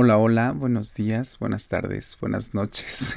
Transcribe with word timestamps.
Hola, 0.00 0.16
hola, 0.16 0.52
buenos 0.52 0.94
días, 0.94 1.40
buenas 1.40 1.66
tardes, 1.66 2.16
buenas 2.20 2.54
noches. 2.54 3.14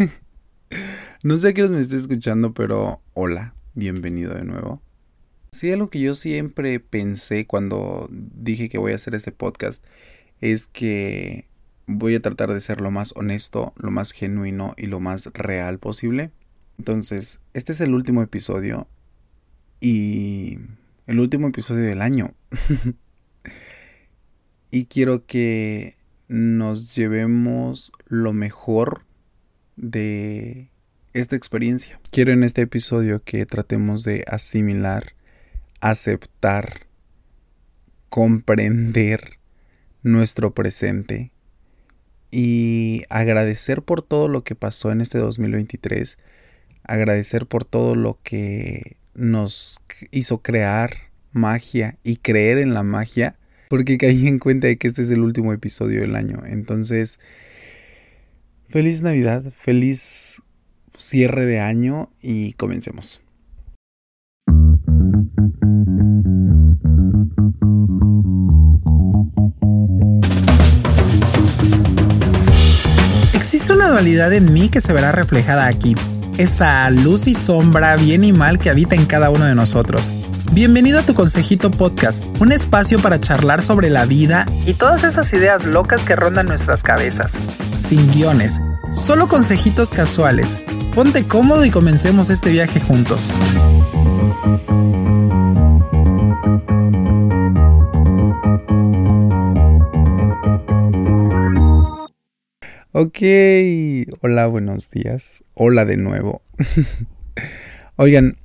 no 1.24 1.38
sé 1.38 1.50
a 1.50 1.54
qué 1.54 1.70
me 1.70 1.80
esté 1.80 1.96
escuchando, 1.96 2.56
pero 2.56 3.04
hola, 3.14 3.54
bienvenido 3.76 4.34
de 4.34 4.46
nuevo. 4.46 4.82
Sí, 5.52 5.72
algo 5.72 5.92
que 5.92 6.00
yo 6.00 6.16
siempre 6.16 6.80
pensé 6.80 7.46
cuando 7.46 8.10
dije 8.10 8.68
que 8.68 8.80
voy 8.80 8.94
a 8.94 8.96
hacer 8.96 9.14
este 9.14 9.32
podcast 9.32 9.86
es 10.40 10.66
que 10.66 11.48
voy 11.86 12.16
a 12.16 12.20
tratar 12.20 12.52
de 12.52 12.60
ser 12.60 12.82
lo 12.82 12.90
más 12.90 13.14
honesto, 13.16 13.74
lo 13.78 13.92
más 13.92 14.12
genuino 14.12 14.74
y 14.76 14.88
lo 14.88 15.00
más 15.00 15.30
real 15.36 15.78
posible. 15.78 16.32
Entonces, 16.80 17.42
este 17.54 17.74
es 17.74 17.82
el 17.82 17.94
último 17.94 18.24
episodio 18.24 18.88
y 19.80 20.58
el 21.06 21.20
último 21.20 21.50
episodio 21.50 21.84
del 21.84 22.02
año. 22.02 22.34
y 24.72 24.86
quiero 24.86 25.28
que 25.28 26.01
nos 26.32 26.96
llevemos 26.96 27.92
lo 28.08 28.32
mejor 28.32 29.04
de 29.76 30.70
esta 31.12 31.36
experiencia. 31.36 32.00
Quiero 32.10 32.32
en 32.32 32.46
este 32.46 32.62
episodio 32.62 33.22
que 33.22 33.46
tratemos 33.46 34.06
de 34.06 34.24
asimilar, 34.28 35.14
aceptar, 35.82 36.88
comprender 38.08 39.40
nuestro 40.04 40.54
presente 40.54 41.34
y 42.32 43.04
agradecer 43.10 43.82
por 43.82 44.02
todo 44.02 44.30
lo 44.30 44.46
que 44.46 44.56
pasó 44.56 44.90
en 44.94 45.02
este 45.02 45.18
2023, 45.18 46.18
agradecer 46.84 47.46
por 47.46 47.66
todo 47.66 47.94
lo 47.94 48.20
que 48.24 48.96
nos 49.14 49.82
hizo 50.12 50.42
crear 50.42 51.12
magia 51.34 51.98
y 52.04 52.16
creer 52.16 52.58
en 52.58 52.74
la 52.74 52.84
magia 52.84 53.36
porque 53.72 53.98
caí 53.98 54.28
en 54.28 54.38
cuenta 54.38 54.68
de 54.68 54.76
que 54.76 54.90
este 54.90 55.02
es 55.02 55.10
el 55.12 55.22
último 55.22 55.54
episodio 55.54 56.02
del 56.02 56.18
año. 56.18 56.44
Entonces, 56.46 57.22
feliz 58.68 59.02
Navidad, 59.02 59.44
feliz 59.50 60.42
cierre 60.98 61.46
de 61.46 61.62
año 61.62 62.12
y 62.22 62.52
comencemos. 62.52 63.22
Existe 73.34 73.72
una 73.72 73.88
dualidad 73.88 74.34
en 74.34 74.52
mí 74.52 74.68
que 74.68 74.82
se 74.82 74.92
verá 74.92 75.14
reflejada 75.14 75.68
aquí. 75.68 75.96
Esa 76.38 76.90
luz 76.92 77.30
y 77.30 77.34
sombra, 77.34 77.96
bien 77.96 78.26
y 78.26 78.34
mal 78.34 78.60
que 78.60 78.70
habita 78.70 78.96
en 78.96 79.06
cada 79.06 79.30
uno 79.30 79.46
de 79.46 79.56
nosotros. 79.56 80.12
Bienvenido 80.54 81.00
a 81.00 81.06
tu 81.06 81.14
Consejito 81.14 81.72
Podcast, 81.72 82.26
un 82.42 82.52
espacio 82.52 83.02
para 83.02 83.22
charlar 83.22 83.62
sobre 83.62 83.90
la 83.90 84.06
vida 84.06 84.46
y 84.66 84.74
todas 84.74 85.06
esas 85.06 85.32
ideas 85.32 85.66
locas 85.66 86.04
que 86.04 86.14
rondan 86.14 86.48
nuestras 86.48 86.84
cabezas. 86.84 87.40
Sin 87.80 88.12
guiones, 88.12 88.60
solo 88.92 89.30
consejitos 89.30 89.92
casuales. 89.92 90.62
Ponte 90.94 91.26
cómodo 91.26 91.64
y 91.64 91.70
comencemos 91.70 92.30
este 92.30 92.50
viaje 92.50 92.82
juntos. 92.82 93.32
Ok, 102.92 103.20
hola, 104.20 104.48
buenos 104.48 104.90
días. 104.90 105.46
Hola 105.54 105.86
de 105.86 105.96
nuevo. 105.96 106.42
Oigan, 107.96 108.36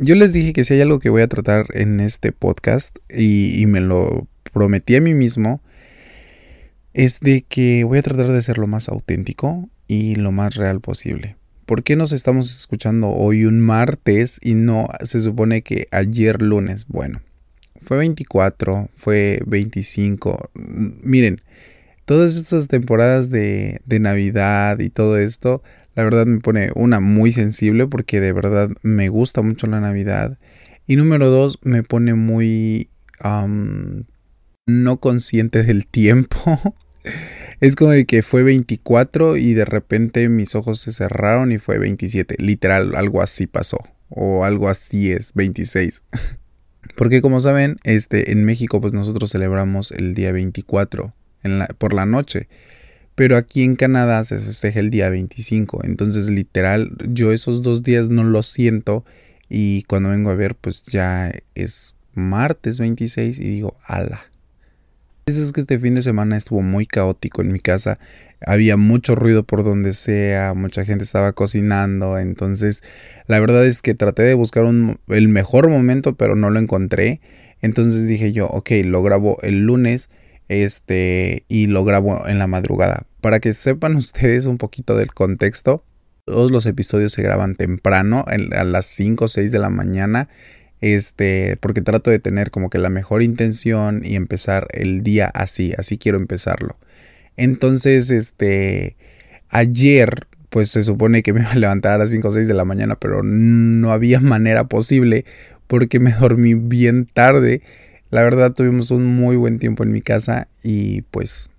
yo 0.00 0.14
les 0.14 0.32
dije 0.32 0.54
que 0.54 0.64
si 0.64 0.74
hay 0.74 0.80
algo 0.80 0.98
que 0.98 1.10
voy 1.10 1.20
a 1.20 1.26
tratar 1.26 1.66
en 1.74 2.00
este 2.00 2.32
podcast 2.32 2.96
y, 3.10 3.64
me 3.66 3.80
lo 3.80 4.26
prometí 4.52 4.96
a 4.96 5.00
mí 5.00 5.12
mismo, 5.12 5.60
es 6.94 7.20
de 7.20 7.42
que 7.42 7.84
voy 7.84 7.98
a 7.98 8.02
tratar 8.02 8.28
de 8.28 8.40
ser 8.40 8.56
lo 8.56 8.66
más 8.66 8.88
auténtico 8.88 9.68
y 9.86 10.14
lo 10.14 10.32
más 10.32 10.54
real 10.54 10.80
posible. 10.80 11.36
¿Por 11.66 11.84
qué 11.84 11.96
nos 11.96 12.12
estamos 12.12 12.50
escuchando 12.58 13.10
hoy 13.10 13.44
un 13.44 13.60
martes 13.60 14.38
y 14.42 14.54
no 14.54 14.88
se 15.02 15.20
supone 15.20 15.62
que 15.62 15.86
ayer 15.92 16.40
lunes? 16.40 16.86
Bueno, 16.88 17.20
fue 17.82 17.98
24, 17.98 18.88
fue 18.96 19.42
25. 19.46 20.50
Miren, 20.54 21.42
todas 22.06 22.36
estas 22.36 22.68
temporadas 22.68 23.30
de 23.30 23.80
Navidad 23.86 24.78
y 24.80 24.88
todo 24.88 25.18
esto, 25.18 25.62
la 25.94 26.04
verdad 26.04 26.26
me 26.26 26.40
pone 26.40 26.70
una 26.74 27.00
muy 27.00 27.32
sensible 27.32 27.86
porque 27.86 28.20
de 28.20 28.32
verdad 28.32 28.70
me 28.82 29.08
gusta 29.08 29.42
mucho 29.42 29.66
la 29.66 29.80
Navidad. 29.80 30.38
Y 30.86 30.96
número 30.96 31.30
dos, 31.30 31.58
me 31.62 31.82
pone 31.82 32.14
muy 32.14 32.90
no 34.66 35.00
consciente 35.00 35.62
del 35.64 35.86
tiempo. 35.86 36.76
es 37.60 37.76
como 37.76 37.90
de 37.90 38.06
que 38.06 38.22
fue 38.22 38.42
24 38.42 39.36
y 39.36 39.54
de 39.54 39.64
repente 39.64 40.28
mis 40.28 40.54
ojos 40.54 40.80
se 40.80 40.92
cerraron 40.92 41.52
y 41.52 41.58
fue 41.58 41.78
27. 41.78 42.36
Literal, 42.38 42.94
algo 42.94 43.22
así 43.22 43.46
pasó. 43.46 43.78
O 44.08 44.44
algo 44.44 44.68
así 44.68 45.12
es, 45.12 45.32
26. 45.34 46.02
Porque 46.96 47.22
como 47.22 47.40
saben, 47.40 47.76
este, 47.84 48.32
en 48.32 48.44
México 48.44 48.80
pues 48.80 48.92
nosotros 48.92 49.30
celebramos 49.30 49.92
el 49.92 50.14
día 50.14 50.32
24 50.32 51.14
en 51.42 51.58
la, 51.58 51.66
por 51.66 51.94
la 51.94 52.06
noche 52.06 52.48
pero 53.20 53.36
aquí 53.36 53.64
en 53.64 53.76
Canadá 53.76 54.24
se 54.24 54.38
festeja 54.38 54.80
el 54.80 54.88
día 54.88 55.10
25, 55.10 55.84
entonces 55.84 56.30
literal 56.30 56.96
yo 57.06 57.32
esos 57.32 57.62
dos 57.62 57.82
días 57.82 58.08
no 58.08 58.24
lo 58.24 58.42
siento 58.42 59.04
y 59.50 59.82
cuando 59.82 60.08
vengo 60.08 60.30
a 60.30 60.34
ver 60.34 60.54
pues 60.54 60.84
ya 60.84 61.30
es 61.54 61.96
martes 62.14 62.80
26 62.80 63.38
y 63.38 63.44
digo, 63.44 63.76
ala. 63.84 64.22
Es 65.26 65.52
que 65.52 65.60
este 65.60 65.78
fin 65.78 65.92
de 65.92 66.00
semana 66.00 66.38
estuvo 66.38 66.62
muy 66.62 66.86
caótico 66.86 67.42
en 67.42 67.52
mi 67.52 67.60
casa, 67.60 67.98
había 68.46 68.78
mucho 68.78 69.14
ruido 69.14 69.42
por 69.42 69.64
donde 69.64 69.92
sea, 69.92 70.54
mucha 70.54 70.86
gente 70.86 71.04
estaba 71.04 71.34
cocinando, 71.34 72.18
entonces 72.18 72.82
la 73.26 73.38
verdad 73.38 73.66
es 73.66 73.82
que 73.82 73.92
traté 73.92 74.22
de 74.22 74.32
buscar 74.32 74.64
el 74.64 75.28
mejor 75.28 75.68
momento 75.68 76.14
pero 76.14 76.36
no 76.36 76.48
lo 76.48 76.58
encontré, 76.58 77.20
entonces 77.60 78.08
dije 78.08 78.32
yo, 78.32 78.46
ok, 78.46 78.70
lo 78.86 79.02
grabo 79.02 79.36
el 79.42 79.66
lunes 79.66 80.08
este 80.48 81.44
y 81.48 81.66
lo 81.66 81.84
grabo 81.84 82.26
en 82.26 82.38
la 82.38 82.46
madrugada. 82.46 83.09
Para 83.20 83.40
que 83.40 83.52
sepan 83.52 83.96
ustedes 83.96 84.46
un 84.46 84.58
poquito 84.58 84.96
del 84.96 85.12
contexto, 85.12 85.84
todos 86.24 86.50
los 86.50 86.66
episodios 86.66 87.12
se 87.12 87.22
graban 87.22 87.54
temprano, 87.56 88.24
a 88.26 88.64
las 88.64 88.86
5 88.86 89.24
o 89.24 89.28
6 89.28 89.52
de 89.52 89.58
la 89.58 89.70
mañana, 89.70 90.28
este, 90.80 91.56
porque 91.60 91.82
trato 91.82 92.10
de 92.10 92.18
tener 92.18 92.50
como 92.50 92.70
que 92.70 92.78
la 92.78 92.88
mejor 92.88 93.22
intención 93.22 94.02
y 94.04 94.16
empezar 94.16 94.68
el 94.72 95.02
día 95.02 95.26
así, 95.26 95.74
así 95.76 95.98
quiero 95.98 96.18
empezarlo. 96.18 96.76
Entonces, 97.36 98.10
este, 98.10 98.96
ayer, 99.48 100.26
pues 100.48 100.70
se 100.70 100.82
supone 100.82 101.22
que 101.22 101.32
me 101.32 101.40
iba 101.40 101.52
a 101.52 101.56
levantar 101.56 101.92
a 101.92 101.98
las 101.98 102.10
5 102.10 102.28
o 102.28 102.30
6 102.30 102.48
de 102.48 102.54
la 102.54 102.64
mañana, 102.64 102.96
pero 102.96 103.22
no 103.22 103.92
había 103.92 104.20
manera 104.20 104.64
posible 104.64 105.24
porque 105.66 106.00
me 106.00 106.12
dormí 106.12 106.54
bien 106.54 107.06
tarde 107.06 107.62
la 108.10 108.22
verdad 108.22 108.52
tuvimos 108.52 108.90
un 108.90 109.06
muy 109.06 109.36
buen 109.36 109.58
tiempo 109.58 109.84
en 109.84 109.92
mi 109.92 110.02
casa 110.02 110.48
y 110.62 111.02
pues 111.02 111.49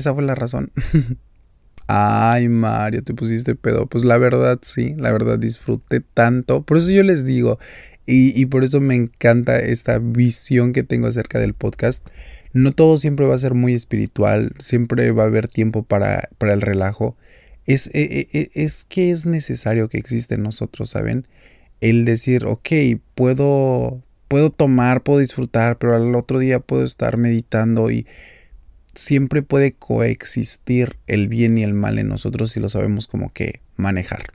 esa 0.00 0.14
fue 0.14 0.22
la 0.22 0.34
razón. 0.34 0.72
Ay, 1.86 2.48
Mario, 2.48 3.02
te 3.02 3.14
pusiste 3.14 3.54
pedo. 3.54 3.86
Pues 3.86 4.04
la 4.04 4.16
verdad 4.18 4.58
sí, 4.62 4.94
la 4.96 5.10
verdad 5.12 5.38
disfruté 5.38 6.00
tanto. 6.00 6.62
Por 6.62 6.76
eso 6.76 6.90
yo 6.90 7.02
les 7.02 7.24
digo, 7.24 7.58
y, 8.06 8.46
por 8.46 8.64
eso 8.64 8.80
me 8.80 8.96
encanta 8.96 9.60
esta 9.60 9.98
visión 9.98 10.72
que 10.72 10.82
tengo 10.82 11.06
acerca 11.06 11.38
del 11.38 11.54
podcast. 11.54 12.06
No 12.52 12.72
todo 12.72 12.96
siempre 12.96 13.26
va 13.26 13.36
a 13.36 13.38
ser 13.38 13.54
muy 13.54 13.74
espiritual, 13.74 14.52
siempre 14.58 15.12
va 15.12 15.24
a 15.24 15.26
haber 15.26 15.46
tiempo 15.46 15.84
para, 15.84 16.28
para 16.38 16.52
el 16.52 16.60
relajo. 16.60 17.16
Es, 17.66 17.86
es, 17.88 17.92
e, 17.94 18.28
e, 18.32 18.50
es 18.54 18.84
que 18.88 19.12
es 19.12 19.26
necesario 19.26 19.88
que 19.88 19.98
existe 19.98 20.34
en 20.34 20.42
nosotros, 20.42 20.90
¿saben? 20.90 21.28
El 21.80 22.04
decir, 22.04 22.46
ok, 22.46 22.68
puedo 23.14 24.02
puedo 24.30 24.50
tomar, 24.50 25.02
puedo 25.02 25.18
disfrutar, 25.18 25.76
pero 25.78 25.96
al 25.96 26.14
otro 26.14 26.38
día 26.38 26.60
puedo 26.60 26.84
estar 26.84 27.16
meditando 27.16 27.90
y 27.90 28.06
siempre 28.94 29.42
puede 29.42 29.72
coexistir 29.72 30.96
el 31.06 31.28
bien 31.28 31.58
y 31.58 31.62
el 31.62 31.74
mal 31.74 31.98
en 31.98 32.08
nosotros 32.08 32.50
si 32.50 32.60
lo 32.60 32.68
sabemos 32.68 33.06
como 33.06 33.32
que 33.32 33.60
manejar. 33.76 34.32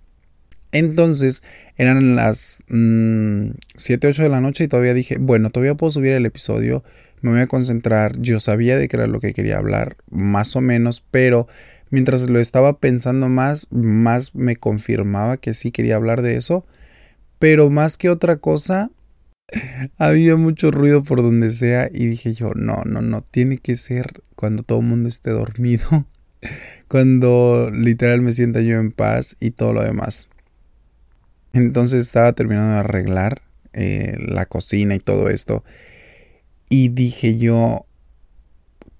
Entonces 0.72 1.42
eran 1.78 2.16
las 2.16 2.63
7, 2.68 2.74
mm, 2.75 4.10
8 4.10 4.24
de 4.24 4.30
la 4.30 4.42
noche 4.42 4.66
y 4.66 4.68
todavía 4.68 4.94
dije, 4.94 5.18
bueno, 5.18 5.50
todavía 5.50 5.75
puedo 5.75 5.92
subir 5.92 6.12
el 6.12 6.25
episodio, 6.25 6.84
me 7.22 7.31
voy 7.31 7.40
a 7.40 7.48
concentrar, 7.48 8.19
yo 8.19 8.40
sabía 8.40 8.78
de 8.78 8.88
qué 8.88 8.98
era 8.98 9.07
lo 9.07 9.19
que 9.19 9.34
quería 9.34 9.57
hablar, 9.57 9.98
más 10.10 10.56
o 10.56 10.62
menos, 10.62 11.04
pero 11.12 11.48
mientras 11.90 12.30
lo 12.30 12.40
estaba 12.40 12.80
pensando 12.80 13.30
más, 13.30 13.68
más 13.72 14.36
me 14.36 14.58
confirmaba 14.58 15.38
que 15.38 15.54
sí 15.54 15.72
quería 15.72 15.96
hablar 15.96 16.22
de 16.22 16.36
eso, 16.36 16.66
pero 17.40 17.69
más 17.69 17.98
que 17.98 18.10
otra 18.10 18.36
cosa, 18.36 18.92
había 19.97 20.36
mucho 20.36 20.71
ruido 20.71 21.03
por 21.03 21.21
donde 21.21 21.51
sea 21.51 21.89
y 21.92 22.07
dije 22.07 22.33
yo, 22.33 22.53
no, 22.56 22.83
no, 22.86 23.01
no, 23.01 23.21
tiene 23.21 23.57
que 23.57 23.75
ser 23.75 24.24
cuando 24.36 24.63
todo 24.63 24.80
el 24.80 24.86
mundo 24.86 25.09
esté 25.09 25.31
dormido, 25.31 26.06
cuando 26.88 27.71
literal 27.71 28.21
me 28.21 28.33
sienta 28.33 28.62
yo 28.62 28.77
en 28.77 28.92
paz 28.92 29.38
y 29.39 29.51
todo 29.51 29.74
lo 29.74 29.83
demás. 29.83 30.30
Entonces 31.53 32.06
estaba 32.06 32.33
terminando 32.33 32.74
de 32.74 32.80
arreglar 32.80 33.42
eh, 33.74 34.15
la 34.19 34.45
cocina 34.45 34.95
y 34.95 35.00
todo 35.00 35.30
esto 35.30 35.63
y 36.69 36.89
dije 36.89 37.38
yo, 37.38 37.86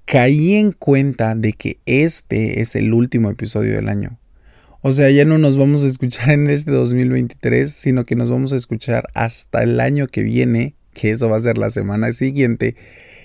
caí 0.06 0.56
en 0.56 0.72
cuenta 0.72 1.36
de 1.36 1.54
que 1.54 1.80
este 1.86 2.62
es 2.62 2.76
el 2.76 2.94
último 2.94 3.30
episodio 3.30 3.74
del 3.74 3.90
año. 3.90 4.18
O 4.88 4.92
sea, 4.92 5.10
ya 5.10 5.26
no 5.26 5.40
nos 5.40 5.58
vamos 5.58 5.84
a 5.84 5.88
escuchar 5.88 6.30
en 6.30 6.48
este 6.48 6.70
2023, 6.70 7.72
sino 7.72 8.06
que 8.06 8.16
nos 8.16 8.30
vamos 8.30 8.54
a 8.54 8.56
escuchar 8.56 9.10
hasta 9.16 9.64
el 9.64 9.80
año 9.80 10.06
que 10.06 10.22
viene, 10.22 10.76
que 10.94 11.10
eso 11.10 11.28
va 11.28 11.38
a 11.38 11.40
ser 11.40 11.58
la 11.58 11.72
semana 11.72 12.12
siguiente. 12.12 12.76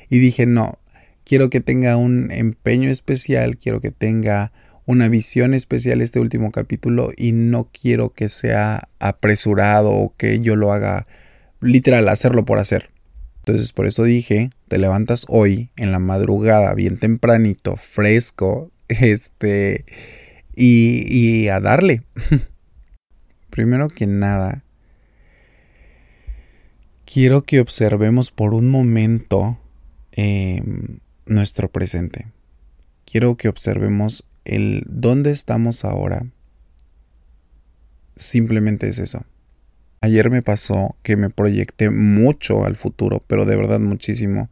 Y 0.08 0.20
dije, 0.20 0.46
no, 0.46 0.78
quiero 1.22 1.50
que 1.50 1.60
tenga 1.60 1.98
un 1.98 2.30
empeño 2.30 2.88
especial, 2.88 3.58
quiero 3.58 3.82
que 3.82 3.90
tenga 3.90 4.52
una 4.86 5.10
visión 5.10 5.52
especial 5.52 6.00
este 6.00 6.18
último 6.18 6.50
capítulo 6.50 7.12
y 7.14 7.32
no 7.32 7.68
quiero 7.70 8.14
que 8.14 8.30
sea 8.30 8.88
apresurado 8.98 9.90
o 9.90 10.14
que 10.16 10.40
yo 10.40 10.56
lo 10.56 10.72
haga 10.72 11.04
literal, 11.60 12.08
hacerlo 12.08 12.46
por 12.46 12.58
hacer. 12.58 12.88
Entonces 13.40 13.74
por 13.74 13.86
eso 13.86 14.04
dije, 14.04 14.48
te 14.68 14.78
levantas 14.78 15.26
hoy 15.28 15.68
en 15.76 15.92
la 15.92 15.98
madrugada, 15.98 16.72
bien 16.72 16.96
tempranito, 16.96 17.76
fresco, 17.76 18.70
este 18.88 19.84
y, 20.60 21.48
a 21.48 21.60
darle. 21.60 22.02
Primero 23.50 23.88
que 23.88 24.06
nada, 24.06 24.62
quiero 27.04 27.42
que 27.42 27.60
observemos 27.60 28.30
por 28.30 28.54
un 28.54 28.68
momento 28.68 29.58
em, 30.12 30.98
nuestro 31.26 31.70
presente. 31.70 32.26
Quiero 33.04 33.36
que 33.36 33.48
observemos 33.48 34.24
el 34.44 34.84
dónde 34.86 35.30
estamos 35.30 35.84
ahora. 35.84 36.26
Simplemente 38.16 38.88
es 38.88 38.98
eso. 38.98 39.24
Ayer 40.02 40.30
me 40.30 40.42
pasó 40.42 40.96
que 41.02 41.16
me 41.16 41.30
proyecté 41.30 41.90
mucho 41.90 42.64
al 42.64 42.76
futuro, 42.76 43.22
pero 43.26 43.44
de 43.44 43.56
verdad 43.56 43.80
muchísimo. 43.80 44.48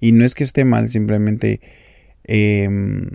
Y 0.00 0.12
no 0.12 0.24
es 0.24 0.34
que 0.34 0.44
esté 0.44 0.64
mal, 0.64 0.88
simplemente 0.88 1.60
em, 2.24 3.10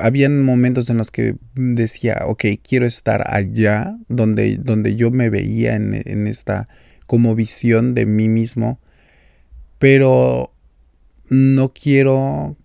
habían 0.00 0.42
momentos 0.42 0.88
en 0.90 0.98
los 0.98 1.10
que 1.10 1.36
decía, 1.54 2.22
ok, 2.26 2.44
quiero 2.62 2.86
estar 2.86 3.24
allá, 3.32 3.96
donde, 4.08 4.56
donde 4.56 4.94
yo 4.94 5.10
me 5.10 5.30
veía 5.30 5.74
en, 5.74 6.00
en 6.04 6.26
esta 6.26 6.66
como 7.06 7.34
visión 7.34 7.94
de 7.94 8.06
mí 8.06 8.28
mismo, 8.28 8.80
pero 9.78 10.52
no 11.28 11.72
quiero 11.72 12.56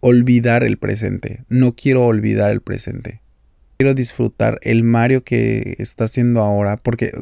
olvidar 0.00 0.64
el 0.64 0.78
presente, 0.78 1.44
no 1.48 1.74
quiero 1.74 2.04
olvidar 2.04 2.50
el 2.50 2.60
presente. 2.60 3.20
Quiero 3.78 3.94
disfrutar 3.94 4.58
el 4.62 4.82
Mario 4.82 5.22
que 5.22 5.76
está 5.78 6.04
haciendo 6.04 6.40
ahora, 6.40 6.76
porque 6.76 7.12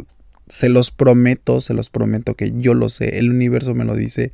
se 0.49 0.69
los 0.69 0.91
prometo, 0.91 1.61
se 1.61 1.75
los 1.75 1.91
prometo 1.91 2.35
que 2.35 2.53
yo 2.57 2.73
lo 2.73 2.89
sé, 2.89 3.19
el 3.19 3.31
universo 3.31 3.75
me 3.75 3.85
lo 3.85 3.95
dice. 3.95 4.33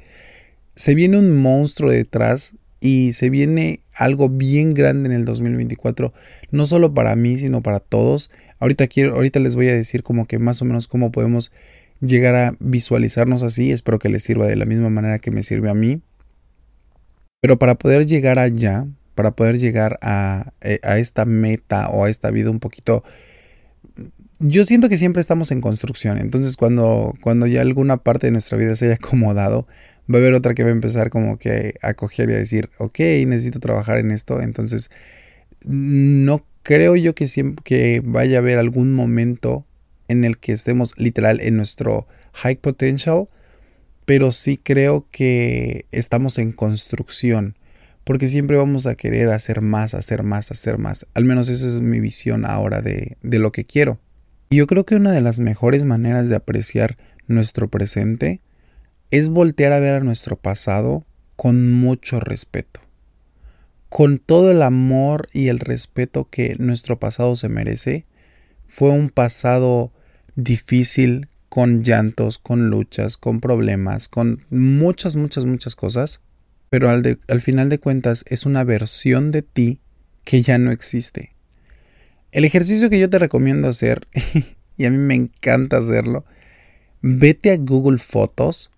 Se 0.77 0.95
viene 0.95 1.19
un 1.19 1.37
monstruo 1.37 1.91
detrás 1.91 2.55
y 2.83 3.13
se 3.13 3.31
viene 3.31 3.81
algo 3.95 4.29
bien 4.29 4.75
grande 4.75 5.09
en 5.09 5.15
el 5.15 5.25
2024, 5.25 6.13
no 6.51 6.67
solo 6.67 6.93
para 6.93 7.15
mí, 7.15 7.39
sino 7.39 7.63
para 7.63 7.79
todos. 7.79 8.31
Ahorita 8.59 8.89
quiero 8.89 9.15
ahorita 9.15 9.39
les 9.39 9.55
voy 9.55 9.69
a 9.69 9.75
decir 9.75 10.03
como 10.03 10.27
que 10.27 10.41
más 10.41 10.61
o 10.61 10.65
menos 10.65 10.89
cómo 10.89 11.13
podemos 11.13 11.53
llegar 12.01 12.35
a 12.35 12.57
visualizarnos 12.59 13.45
así, 13.45 13.71
espero 13.71 14.01
que 14.01 14.09
les 14.09 14.25
sirva 14.25 14.47
de 14.47 14.57
la 14.57 14.67
misma 14.67 14.91
manera 14.91 15.21
que 15.21 15.31
me 15.31 15.45
sirve 15.45 15.71
a 15.71 15.75
mí. 15.75 16.01
Pero 17.41 17.59
para 17.59 17.77
poder 17.77 18.07
llegar 18.07 18.41
allá, 18.41 18.87
para 19.15 19.31
poder 19.31 19.59
llegar 19.59 19.99
a, 20.03 20.53
eh, 20.61 20.81
a 20.83 20.99
esta 20.99 21.25
meta 21.25 21.89
o 21.89 22.05
a 22.05 22.11
esta 22.11 22.31
vida 22.33 22.51
un 22.51 22.59
poquito 22.61 23.05
yo 24.45 24.65
siento 24.65 24.89
que 24.89 24.97
siempre 24.97 25.21
estamos 25.21 25.53
en 25.53 25.61
construcción. 25.61 26.19
Entonces, 26.19 26.57
cuando, 26.57 27.15
cuando 27.21 27.47
ya 27.47 27.61
alguna 27.61 27.99
parte 27.99 28.27
de 28.27 28.33
nuestra 28.33 28.59
vida 28.59 28.75
se 28.75 28.87
haya 28.87 28.95
acomodado, 28.97 29.69
va 30.11 30.19
a 30.19 30.23
haber 30.23 30.35
otra 30.35 30.55
que 30.55 30.63
va 30.63 30.71
a 30.71 30.73
empezar 30.73 31.11
como 31.11 31.39
que 31.39 31.75
a 31.83 31.95
coger 31.95 32.31
y 32.31 32.35
a 32.35 32.39
decir, 32.39 32.71
ok, 32.79 32.99
necesito 33.27 33.61
trabajar 33.61 33.99
en 33.99 34.11
esto. 34.11 34.41
Entonces, 34.41 34.91
no 35.65 36.45
creo 36.63 36.97
yo 36.97 37.15
que 37.15 37.27
siempre 37.27 37.63
que 37.65 38.03
vaya 38.05 38.39
a 38.39 38.41
haber 38.41 38.59
algún 38.59 38.95
momento 38.95 39.67
en 40.09 40.25
el 40.25 40.39
que 40.39 40.53
estemos 40.53 40.95
literal 40.97 41.41
en 41.41 41.57
nuestro 41.57 42.07
high 42.35 42.57
potential, 42.57 43.29
pero 44.05 44.31
sí 44.33 44.57
creo 44.57 45.07
que 45.11 45.87
estamos 45.93 46.39
en 46.39 46.53
construcción, 46.53 47.57
porque 48.05 48.29
siempre 48.29 48.57
vamos 48.57 48.87
a 48.87 48.95
querer 48.95 49.31
hacer 49.31 49.61
más, 49.61 49.95
hacer 49.95 50.23
más, 50.23 50.51
hacer 50.51 50.79
más. 50.79 51.07
Al 51.15 51.25
menos 51.25 51.49
esa 51.49 51.67
es 51.67 51.81
mi 51.81 52.01
visión 52.01 52.45
ahora 52.45 52.83
de, 52.83 53.17
de 53.23 53.39
lo 53.39 53.53
que 53.53 53.65
quiero. 53.65 54.01
Y 54.51 54.57
yo 54.57 54.67
creo 54.67 54.85
que 54.85 54.97
una 54.97 55.13
de 55.13 55.21
las 55.21 55.39
mejores 55.39 55.85
maneras 55.85 56.29
de 56.29 56.37
apreciar 56.37 56.97
nuestro 57.27 57.69
presente 57.69 58.41
es 59.13 59.29
voltear 59.29 59.73
a 59.73 59.79
ver 59.79 59.95
a 59.95 60.01
nuestro 60.01 60.37
pasado 60.37 61.05
con 61.37 61.71
mucho 61.71 62.19
respeto, 62.19 62.81
con 63.91 64.19
todo 64.19 64.51
el 64.51 64.63
amor 64.63 65.29
y 65.35 65.49
el 65.49 65.59
respeto 65.59 66.29
que 66.31 66.57
nuestro 66.59 66.99
pasado 66.99 67.37
se 67.37 67.51
merece. 67.51 68.07
Fue 68.67 68.89
un 68.89 69.11
pasado 69.11 69.93
difícil, 70.35 71.29
con 71.51 71.83
llantos, 71.83 72.39
con 72.39 72.71
luchas, 72.71 73.19
con 73.19 73.41
problemas, 73.41 74.09
con 74.09 74.47
muchas, 74.49 75.15
muchas, 75.17 75.45
muchas 75.45 75.77
cosas, 75.77 76.21
pero 76.71 76.89
al, 76.89 77.21
al 77.29 77.41
final 77.43 77.69
de 77.69 77.79
cuentas 77.79 78.25
es 78.29 78.47
una 78.47 78.65
versión 78.65 79.31
de 79.31 79.43
ti 79.43 79.79
que 80.25 80.41
ya 80.41 80.57
no 80.57 80.71
existe. 80.71 81.35
El 82.31 82.47
ejercicio 82.47 82.89
que 82.89 82.99
yo 82.99 83.11
te 83.11 83.19
recomiendo 83.19 83.69
hacer, 83.69 84.09
y 84.79 84.87
a 84.87 84.91
mí 84.91 84.97
me 84.97 85.15
encanta 85.15 85.77
hacerlo, 85.77 86.25
vete 87.03 87.51
a 87.51 87.59
Google 87.59 87.99
Fotos 87.99 88.71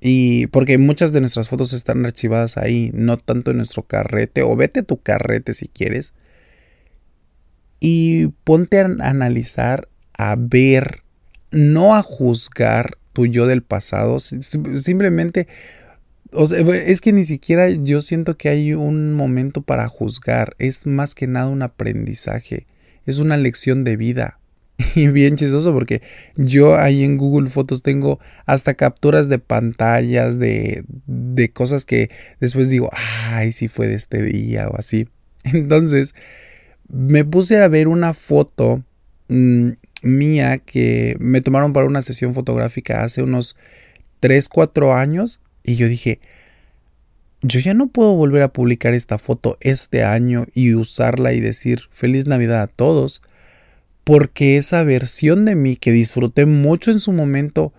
y 0.00 0.46
porque 0.46 0.78
muchas 0.78 1.12
de 1.12 1.20
nuestras 1.20 1.48
fotos 1.48 1.72
están 1.74 2.04
archivadas 2.06 2.56
ahí, 2.56 2.90
no 2.94 3.18
tanto 3.18 3.50
en 3.50 3.58
nuestro 3.58 3.82
carrete, 3.82 4.42
o 4.42 4.56
vete 4.56 4.82
tu 4.82 5.02
carrete 5.02 5.52
si 5.52 5.68
quieres. 5.68 6.14
Y 7.80 8.28
ponte 8.44 8.80
a 8.80 8.84
analizar, 8.84 9.88
a 10.14 10.36
ver, 10.38 11.02
no 11.50 11.94
a 11.94 12.02
juzgar 12.02 12.96
tu 13.12 13.26
yo 13.26 13.46
del 13.46 13.62
pasado, 13.62 14.20
simplemente, 14.20 15.48
es 16.32 17.00
que 17.00 17.12
ni 17.12 17.24
siquiera 17.24 17.68
yo 17.68 18.00
siento 18.00 18.36
que 18.36 18.48
hay 18.48 18.72
un 18.72 19.14
momento 19.14 19.62
para 19.62 19.88
juzgar, 19.88 20.54
es 20.58 20.86
más 20.86 21.14
que 21.14 21.26
nada 21.26 21.48
un 21.48 21.62
aprendizaje, 21.62 22.66
es 23.04 23.18
una 23.18 23.36
lección 23.36 23.84
de 23.84 23.96
vida. 23.96 24.39
Y 24.94 25.08
bien 25.08 25.36
chistoso 25.36 25.72
porque 25.72 26.02
yo 26.36 26.76
ahí 26.76 27.04
en 27.04 27.16
Google 27.16 27.50
Fotos 27.50 27.82
tengo 27.82 28.18
hasta 28.46 28.74
capturas 28.74 29.28
de 29.28 29.38
pantallas 29.38 30.38
de, 30.38 30.84
de 31.06 31.52
cosas 31.52 31.84
que 31.84 32.10
después 32.40 32.70
digo, 32.70 32.90
ay, 32.92 33.52
si 33.52 33.68
fue 33.68 33.88
de 33.88 33.94
este 33.94 34.22
día 34.22 34.68
o 34.68 34.78
así. 34.78 35.08
Entonces 35.44 36.14
me 36.88 37.24
puse 37.24 37.62
a 37.62 37.68
ver 37.68 37.88
una 37.88 38.14
foto 38.14 38.82
mm, 39.28 39.70
mía 40.02 40.58
que 40.58 41.16
me 41.20 41.40
tomaron 41.40 41.72
para 41.72 41.86
una 41.86 42.02
sesión 42.02 42.34
fotográfica 42.34 43.04
hace 43.04 43.22
unos 43.22 43.56
3, 44.20 44.48
4 44.48 44.94
años 44.94 45.40
y 45.62 45.76
yo 45.76 45.88
dije, 45.88 46.20
yo 47.42 47.60
ya 47.60 47.74
no 47.74 47.88
puedo 47.88 48.14
volver 48.14 48.42
a 48.42 48.52
publicar 48.52 48.92
esta 48.92 49.18
foto 49.18 49.56
este 49.60 50.04
año 50.04 50.46
y 50.52 50.74
usarla 50.74 51.32
y 51.32 51.40
decir 51.40 51.82
feliz 51.90 52.26
Navidad 52.26 52.60
a 52.60 52.66
todos 52.66 53.22
porque 54.10 54.56
esa 54.56 54.82
versión 54.82 55.44
de 55.44 55.54
mí 55.54 55.76
que 55.76 55.92
disfruté 55.92 56.44
mucho 56.44 56.90
en 56.90 56.98
su 56.98 57.12
momento, 57.12 57.72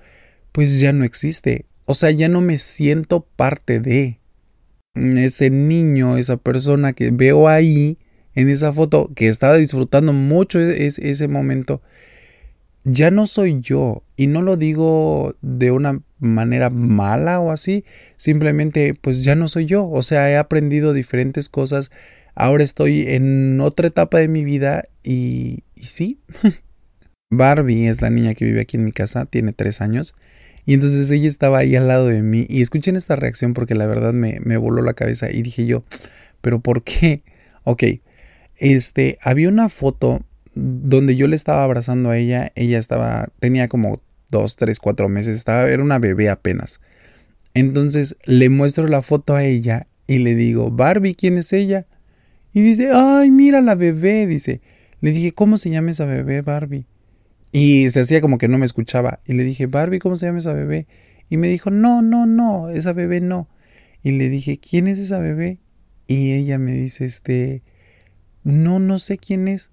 pues 0.53 0.79
ya 0.79 0.93
no 0.93 1.03
existe. 1.03 1.65
O 1.83 1.93
sea, 1.93 2.09
ya 2.09 2.29
no 2.29 2.39
me 2.39 2.57
siento 2.57 3.27
parte 3.35 3.81
de 3.81 4.21
ese 4.95 5.49
niño, 5.49 6.15
esa 6.15 6.37
persona 6.37 6.93
que 6.93 7.11
veo 7.11 7.49
ahí 7.49 7.97
en 8.33 8.47
esa 8.47 8.71
foto, 8.71 9.11
que 9.13 9.27
estaba 9.27 9.57
disfrutando 9.57 10.13
mucho 10.13 10.57
e-, 10.57 10.87
ese 10.87 11.27
momento, 11.27 11.81
ya 12.85 13.11
no 13.11 13.25
soy 13.25 13.59
yo. 13.59 14.05
Y 14.15 14.27
no 14.27 14.41
lo 14.41 14.55
digo 14.55 15.35
de 15.41 15.71
una 15.71 16.01
manera 16.17 16.69
mala 16.69 17.41
o 17.41 17.51
así, 17.51 17.83
simplemente 18.15 18.93
pues 18.93 19.25
ya 19.25 19.35
no 19.35 19.49
soy 19.49 19.65
yo. 19.65 19.85
O 19.85 20.01
sea, 20.01 20.31
he 20.31 20.37
aprendido 20.37 20.93
diferentes 20.93 21.49
cosas 21.49 21.91
Ahora 22.35 22.63
estoy 22.63 23.03
en 23.07 23.59
otra 23.61 23.87
etapa 23.87 24.19
de 24.19 24.27
mi 24.27 24.43
vida 24.43 24.85
y, 25.03 25.63
sí. 25.75 26.19
Barbie 27.29 27.87
es 27.87 28.01
la 28.01 28.09
niña 28.09 28.33
que 28.33 28.45
vive 28.45 28.61
aquí 28.61 28.77
en 28.77 28.83
mi 28.83 28.91
casa, 28.91 29.25
tiene 29.25 29.53
tres 29.53 29.81
años. 29.81 30.15
Y 30.65 30.73
entonces 30.73 31.09
ella 31.11 31.27
estaba 31.27 31.59
ahí 31.59 31.75
al 31.75 31.87
lado 31.87 32.07
de 32.07 32.21
mí. 32.21 32.45
Y 32.49 32.61
escuchen 32.61 32.95
esta 32.95 33.15
reacción 33.15 33.53
porque 33.53 33.75
la 33.75 33.87
verdad 33.87 34.13
me, 34.13 34.39
me 34.41 34.57
voló 34.57 34.81
la 34.81 34.93
cabeza. 34.93 35.31
Y 35.31 35.41
dije 35.41 35.65
yo, 35.65 35.83
¿pero 36.41 36.59
por 36.59 36.83
qué? 36.83 37.23
Ok, 37.63 37.83
este, 38.57 39.19
había 39.21 39.47
una 39.47 39.69
foto 39.69 40.25
donde 40.55 41.15
yo 41.15 41.27
le 41.27 41.35
estaba 41.35 41.63
abrazando 41.63 42.09
a 42.09 42.17
ella. 42.17 42.51
Ella 42.55 42.79
estaba, 42.79 43.27
tenía 43.39 43.67
como 43.67 44.01
dos, 44.31 44.55
tres, 44.55 44.79
cuatro 44.79 45.09
meses. 45.09 45.37
Estaba, 45.37 45.69
era 45.69 45.83
una 45.83 45.99
bebé 45.99 46.29
apenas. 46.29 46.81
Entonces 47.53 48.15
le 48.25 48.49
muestro 48.49 48.87
la 48.87 49.03
foto 49.03 49.35
a 49.35 49.43
ella 49.43 49.85
y 50.07 50.19
le 50.19 50.35
digo, 50.35 50.71
Barbie, 50.71 51.15
¿quién 51.15 51.37
es 51.37 51.53
ella? 51.53 51.85
Y 52.53 52.61
dice, 52.61 52.91
ay, 52.93 53.31
mira 53.31 53.61
la 53.61 53.75
bebé, 53.75 54.27
dice. 54.27 54.61
Le 54.99 55.11
dije, 55.11 55.31
¿cómo 55.31 55.57
se 55.57 55.69
llama 55.69 55.91
esa 55.91 56.05
bebé, 56.05 56.41
Barbie? 56.41 56.85
Y 57.51 57.89
se 57.89 58.01
hacía 58.01 58.21
como 58.21 58.37
que 58.37 58.47
no 58.47 58.57
me 58.57 58.65
escuchaba. 58.65 59.19
Y 59.25 59.33
le 59.33 59.43
dije, 59.43 59.67
Barbie, 59.67 59.99
¿cómo 59.99 60.15
se 60.15 60.25
llama 60.25 60.39
esa 60.39 60.53
bebé? 60.53 60.87
Y 61.29 61.37
me 61.37 61.47
dijo, 61.47 61.69
no, 61.69 62.01
no, 62.01 62.25
no, 62.25 62.69
esa 62.69 62.93
bebé 62.93 63.21
no. 63.21 63.47
Y 64.03 64.11
le 64.11 64.29
dije, 64.29 64.59
¿quién 64.59 64.87
es 64.87 64.99
esa 64.99 65.19
bebé? 65.19 65.59
Y 66.07 66.33
ella 66.33 66.57
me 66.57 66.73
dice, 66.73 67.05
este, 67.05 67.61
no, 68.43 68.79
no 68.79 68.99
sé 68.99 69.17
quién 69.17 69.47
es. 69.47 69.69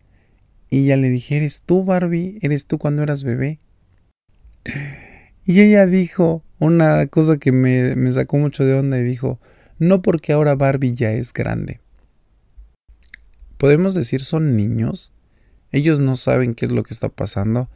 Y 0.71 0.87
ya 0.87 0.97
le 0.97 1.09
dije, 1.09 1.37
¿eres 1.37 1.63
tú, 1.63 1.85
Barbie? 1.85 2.39
¿Eres 2.43 2.67
tú 2.67 2.79
cuando 2.79 3.03
eras 3.03 3.25
bebé? 3.25 3.59
Y 5.45 5.61
ella 5.61 5.87
dijo 5.87 6.45
una 6.59 7.07
cosa 7.07 7.39
que 7.39 7.53
me, 7.53 7.97
me 7.97 8.13
sacó 8.13 8.37
mucho 8.37 8.65
de 8.65 8.75
onda 8.75 8.99
y 8.99 9.03
dijo, 9.03 9.41
no 9.79 10.03
porque 10.03 10.33
ahora 10.33 10.55
Barbie 10.57 10.95
ya 10.95 11.11
es 11.13 11.33
grande. 11.33 11.81
Podemos 13.59 13.95
decir 13.95 14.23
son 14.23 14.57
niños, 14.57 15.13
ellos 15.71 16.01
no 16.01 16.17
saben 16.17 16.55
qué 16.55 16.65
es 16.65 16.73
lo 16.73 16.83
que 16.83 16.95
está 16.95 17.09
pasando 17.09 17.69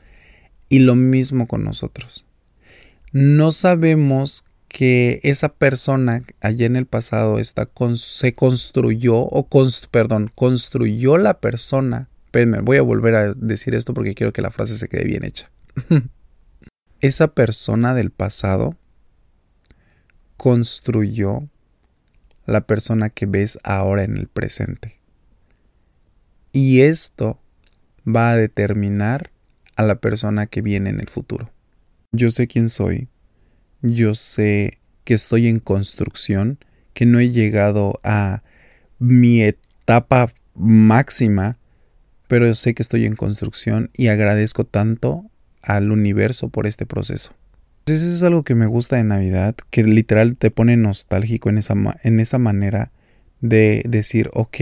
y 0.69 0.79
lo 0.79 0.95
mismo 0.95 1.47
con 1.47 1.65
nosotros. 1.65 2.25
No 3.13 3.53
sabemos 3.53 4.45
que 4.69 5.21
esa 5.23 5.51
persona 5.51 6.23
allá 6.41 6.65
en 6.65 6.77
el 6.77 6.87
pasado 6.87 7.39
está 7.39 7.69
se 7.97 8.35
construyó 8.35 9.17
o 9.17 9.47
perdón, 9.91 10.31
construyó 10.35 11.19
la 11.19 11.41
persona. 11.41 12.09
Espérenme, 12.25 12.61
voy 12.61 12.79
a 12.79 12.83
volver 12.83 13.15
a 13.15 13.35
decir 13.35 13.75
esto 13.75 13.93
porque 13.93 14.15
quiero 14.15 14.33
que 14.33 14.41
la 14.41 14.51
frase 14.51 14.79
se 14.79 14.89
quede 14.89 15.05
bien 15.05 15.25
hecha. 15.25 15.51
esa 17.01 17.29
persona 17.29 17.95
del 17.95 18.11
pasado 18.11 18.79
construyó 20.39 21.43
la 22.47 22.63
persona 22.63 23.11
que 23.11 23.27
ves 23.27 23.59
ahora 23.63 24.05
en 24.05 24.17
el 24.17 24.29
presente. 24.29 25.02
Y 26.53 26.81
esto 26.81 27.41
va 28.07 28.31
a 28.31 28.37
determinar 28.37 29.31
a 29.77 29.83
la 29.83 29.97
persona 29.97 30.47
que 30.47 30.61
viene 30.61 30.91
en 30.91 31.01
el 31.01 31.09
futuro. 31.09 31.51
Yo 32.13 32.31
sé 32.31 32.47
quién 32.47 32.69
soy, 32.69 33.09
yo 33.81 34.15
sé 34.15 34.79
que 35.05 35.15
estoy 35.15 35.49
en 35.49 35.61
construcción, 35.61 36.59
que 36.93 37.07
no 37.07 37.19
he 37.19 37.31
llegado 37.31 38.01
a 38.05 38.43
mi 38.99 39.43
etapa 39.43 40.31
máxima, 40.55 41.59
pero 42.29 42.55
sé 42.55 42.75
que 42.75 42.83
estoy 42.83 43.07
en 43.07 43.17
construcción 43.17 43.91
y 43.95 44.09
agradezco 44.09 44.65
tanto 44.65 45.25
al 45.63 45.91
universo 45.91 46.51
por 46.51 46.67
este 46.67 46.87
proceso. 46.87 47.33
Eso 47.87 48.07
es 48.07 48.23
algo 48.23 48.45
que 48.45 48.55
me 48.55 48.67
gusta 48.67 48.97
de 48.97 49.05
Navidad, 49.05 49.57
que 49.71 49.83
literal 49.83 50.37
te 50.37 50.51
pone 50.51 50.77
nostálgico 50.77 51.49
en 51.49 51.59
esa, 51.59 51.75
en 52.03 52.21
esa 52.21 52.39
manera 52.39 52.93
de 53.41 53.83
decir, 53.89 54.31
ok, 54.35 54.57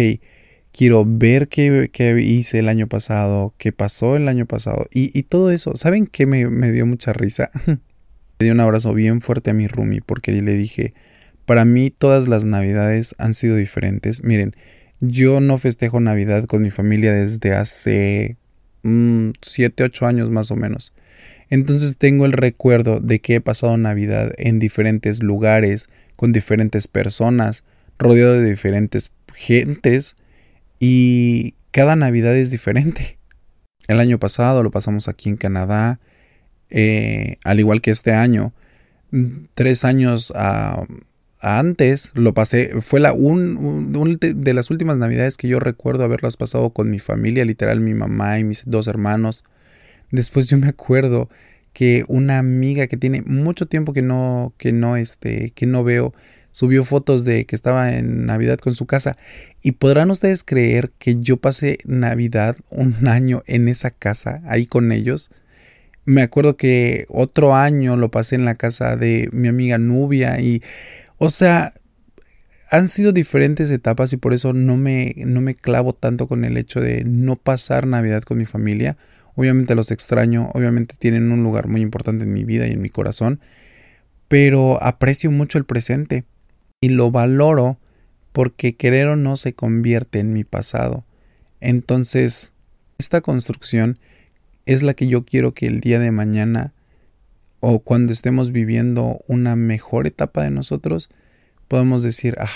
quiero 0.72 1.04
ver 1.06 1.48
qué, 1.48 1.90
hice 2.22 2.58
el 2.58 2.68
año 2.68 2.86
pasado, 2.86 3.54
qué 3.58 3.72
pasó 3.72 4.16
el 4.16 4.28
año 4.28 4.46
pasado 4.46 4.86
y, 4.92 5.22
todo 5.24 5.50
eso. 5.50 5.76
¿Saben 5.76 6.06
qué 6.06 6.26
me, 6.26 6.72
dio 6.72 6.86
mucha 6.86 7.12
risa? 7.12 7.50
le 7.66 8.46
di 8.46 8.50
un 8.50 8.60
abrazo 8.60 8.94
bien 8.94 9.20
fuerte 9.20 9.50
a 9.50 9.54
mi 9.54 9.66
Rumi 9.66 10.00
porque 10.00 10.32
le 10.32 10.54
dije, 10.54 10.94
para 11.46 11.64
mí 11.64 11.90
todas 11.90 12.28
las 12.28 12.44
navidades 12.44 13.14
han 13.18 13.34
sido 13.34 13.56
diferentes. 13.56 14.22
Miren, 14.22 14.54
yo 15.00 15.40
no 15.40 15.58
festejo 15.58 16.00
Navidad 16.00 16.44
con 16.44 16.62
mi 16.62 16.70
familia 16.70 17.12
desde 17.12 17.54
hace 17.54 18.36
7, 18.82 19.82
mm, 19.82 19.86
8 19.86 20.06
años 20.06 20.30
más 20.30 20.50
o 20.50 20.56
menos. 20.56 20.94
Entonces 21.48 21.96
tengo 21.98 22.26
el 22.26 22.32
recuerdo 22.32 23.00
de 23.00 23.20
que 23.20 23.36
he 23.36 23.40
pasado 23.40 23.76
Navidad 23.76 24.32
en 24.38 24.60
diferentes 24.60 25.22
lugares, 25.22 25.88
con 26.14 26.32
diferentes 26.32 26.86
personas, 26.86 27.64
rodeado 27.98 28.34
de 28.34 28.48
diferentes 28.48 29.10
gentes 29.34 30.14
y 30.80 31.54
cada 31.70 31.94
Navidad 31.94 32.36
es 32.36 32.50
diferente. 32.50 33.18
El 33.86 34.00
año 34.00 34.18
pasado 34.18 34.62
lo 34.62 34.70
pasamos 34.70 35.06
aquí 35.08 35.28
en 35.28 35.36
Canadá, 35.36 36.00
eh, 36.70 37.36
al 37.44 37.60
igual 37.60 37.80
que 37.80 37.90
este 37.92 38.12
año. 38.12 38.52
Tres 39.54 39.84
años 39.84 40.32
antes 41.40 42.10
lo 42.14 42.34
pasé, 42.34 42.80
fue 42.80 43.00
la 43.00 43.12
un, 43.12 43.92
de 44.20 44.54
las 44.54 44.70
últimas 44.70 44.98
Navidades 44.98 45.36
que 45.36 45.48
yo 45.48 45.58
recuerdo 45.58 46.04
haberlas 46.04 46.36
pasado 46.36 46.70
con 46.70 46.90
mi 46.90 46.98
familia, 46.98 47.44
literal 47.44 47.80
mi 47.80 47.94
mamá 47.94 48.38
y 48.38 48.44
mis 48.44 48.62
dos 48.66 48.88
hermanos. 48.88 49.42
Después 50.10 50.48
yo 50.48 50.58
me 50.58 50.68
acuerdo 50.68 51.28
que 51.72 52.04
una 52.08 52.38
amiga 52.38 52.86
que 52.86 52.96
tiene 52.96 53.22
mucho 53.22 53.66
tiempo 53.66 53.92
que 53.92 54.02
no, 54.02 54.54
que 54.58 54.72
no, 54.72 54.96
este, 54.96 55.50
que 55.50 55.66
no 55.66 55.84
veo, 55.84 56.14
subió 56.52 56.84
fotos 56.84 57.24
de 57.24 57.44
que 57.44 57.56
estaba 57.56 57.92
en 57.94 58.26
Navidad 58.26 58.58
con 58.58 58.74
su 58.74 58.86
casa. 58.86 59.16
Y 59.62 59.72
podrán 59.72 60.10
ustedes 60.10 60.44
creer 60.44 60.90
que 60.98 61.16
yo 61.16 61.36
pasé 61.36 61.78
Navidad 61.84 62.56
un 62.70 62.94
año 63.08 63.42
en 63.46 63.68
esa 63.68 63.90
casa, 63.90 64.42
ahí 64.46 64.66
con 64.66 64.92
ellos. 64.92 65.30
Me 66.04 66.22
acuerdo 66.22 66.56
que 66.56 67.06
otro 67.08 67.54
año 67.54 67.96
lo 67.96 68.10
pasé 68.10 68.34
en 68.34 68.44
la 68.44 68.56
casa 68.56 68.96
de 68.96 69.28
mi 69.32 69.48
amiga 69.48 69.78
Nubia 69.78 70.40
y, 70.40 70.62
o 71.18 71.28
sea, 71.28 71.74
han 72.70 72.88
sido 72.88 73.12
diferentes 73.12 73.70
etapas 73.70 74.12
y 74.12 74.16
por 74.16 74.32
eso 74.32 74.52
no 74.52 74.76
me, 74.76 75.14
no 75.18 75.40
me 75.40 75.54
clavo 75.54 75.92
tanto 75.92 76.26
con 76.28 76.44
el 76.44 76.56
hecho 76.56 76.80
de 76.80 77.04
no 77.04 77.36
pasar 77.36 77.86
Navidad 77.86 78.22
con 78.22 78.38
mi 78.38 78.46
familia. 78.46 78.96
Obviamente 79.34 79.74
los 79.74 79.90
extraño, 79.90 80.50
obviamente 80.54 80.94
tienen 80.98 81.32
un 81.32 81.42
lugar 81.42 81.68
muy 81.68 81.80
importante 81.80 82.24
en 82.24 82.32
mi 82.32 82.44
vida 82.44 82.66
y 82.66 82.72
en 82.72 82.80
mi 82.80 82.88
corazón, 82.88 83.40
pero 84.28 84.82
aprecio 84.82 85.30
mucho 85.30 85.58
el 85.58 85.64
presente 85.64 86.24
y 86.80 86.88
lo 86.88 87.10
valoro 87.10 87.78
porque 88.32 88.74
querer 88.74 89.08
o 89.08 89.16
no 89.16 89.36
se 89.36 89.52
convierte 89.52 90.18
en 90.18 90.32
mi 90.32 90.44
pasado. 90.44 91.04
Entonces, 91.60 92.52
esta 92.98 93.20
construcción 93.20 93.98
es 94.64 94.82
la 94.82 94.94
que 94.94 95.06
yo 95.06 95.24
quiero 95.24 95.52
que 95.52 95.66
el 95.66 95.80
día 95.80 95.98
de 95.98 96.10
mañana 96.10 96.72
o 97.60 97.80
cuando 97.80 98.12
estemos 98.12 98.52
viviendo 98.52 99.20
una 99.26 99.56
mejor 99.56 100.06
etapa 100.06 100.42
de 100.42 100.50
nosotros, 100.50 101.10
podamos 101.68 102.02
decir, 102.02 102.36
ah, 102.38 102.48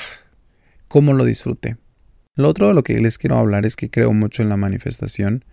cómo 0.88 1.12
lo 1.12 1.26
disfruté. 1.26 1.76
Lo 2.36 2.48
otro 2.48 2.68
de 2.68 2.74
lo 2.74 2.82
que 2.82 2.98
les 2.98 3.18
quiero 3.18 3.36
hablar 3.36 3.66
es 3.66 3.76
que 3.76 3.90
creo 3.90 4.14
mucho 4.14 4.42
en 4.42 4.48
la 4.48 4.56
manifestación 4.56 5.44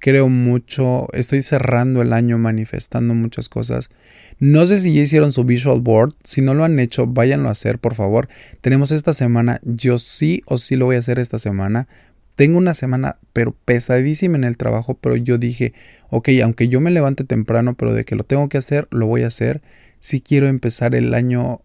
creo 0.00 0.28
mucho, 0.28 1.08
estoy 1.12 1.42
cerrando 1.42 2.02
el 2.02 2.12
año 2.12 2.38
manifestando 2.38 3.14
muchas 3.14 3.48
cosas. 3.48 3.90
No 4.38 4.66
sé 4.66 4.78
si 4.78 4.94
ya 4.94 5.02
hicieron 5.02 5.30
su 5.30 5.44
visual 5.44 5.80
board, 5.80 6.14
si 6.24 6.40
no 6.40 6.54
lo 6.54 6.64
han 6.64 6.78
hecho, 6.78 7.06
váyanlo 7.06 7.48
a 7.48 7.52
hacer, 7.52 7.78
por 7.78 7.94
favor. 7.94 8.28
Tenemos 8.62 8.90
esta 8.90 9.12
semana, 9.12 9.60
yo 9.62 9.98
sí 9.98 10.42
o 10.46 10.56
sí 10.56 10.76
lo 10.76 10.86
voy 10.86 10.96
a 10.96 11.00
hacer 11.00 11.18
esta 11.18 11.38
semana. 11.38 11.86
Tengo 12.34 12.56
una 12.56 12.72
semana, 12.72 13.18
pero 13.34 13.54
pesadísima 13.64 14.36
en 14.36 14.44
el 14.44 14.56
trabajo, 14.56 14.94
pero 14.94 15.14
yo 15.14 15.36
dije, 15.36 15.74
ok, 16.08 16.30
aunque 16.42 16.68
yo 16.68 16.80
me 16.80 16.90
levante 16.90 17.24
temprano, 17.24 17.74
pero 17.74 17.92
de 17.92 18.06
que 18.06 18.16
lo 18.16 18.24
tengo 18.24 18.48
que 18.48 18.56
hacer, 18.58 18.88
lo 18.90 19.06
voy 19.06 19.22
a 19.22 19.26
hacer. 19.26 19.60
Si 20.00 20.22
quiero 20.22 20.48
empezar 20.48 20.94
el 20.94 21.12
año 21.12 21.60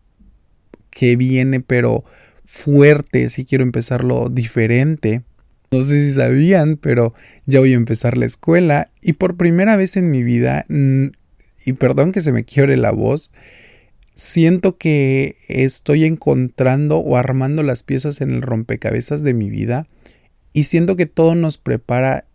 que 0.90 1.16
viene, 1.16 1.62
pero 1.62 2.04
fuerte, 2.44 3.30
si 3.30 3.46
quiero 3.46 3.64
empezarlo 3.64 4.28
diferente. 4.30 5.24
No 5.72 5.84
sé 5.84 6.06
si 6.06 6.14
sabían, 6.14 6.78
pero 6.78 7.14
ya 7.46 7.60
voy 7.60 7.74
a 7.74 7.78
empezar 7.78 8.18
la 8.18 8.26
escuela 8.26 8.92
y 9.02 9.14
por 9.14 9.36
primera 9.36 9.76
vez 9.76 9.98
en 9.98 10.10
mi 10.10 10.24
vida, 10.24 10.66
y 10.70 11.74
perdón 11.74 12.12
que 12.12 12.22
se 12.22 12.32
me 12.32 12.44
quiebre 12.44 12.78
la 12.78 12.92
voz, 12.92 13.32
siento 14.16 14.78
que 14.78 15.38
estoy 15.48 16.06
encontrando 16.06 16.98
o 16.98 17.18
armando 17.18 17.64
las 17.64 17.84
piezas 17.84 18.22
en 18.22 18.32
el 18.32 18.42
rompecabezas 18.42 19.24
de 19.24 19.34
mi 19.34 19.50
vida 19.50 19.88
y 20.54 20.64
siento 20.64 20.96
que 20.96 21.06
todo 21.06 21.36
nos 21.36 21.58
prepara 21.58 22.26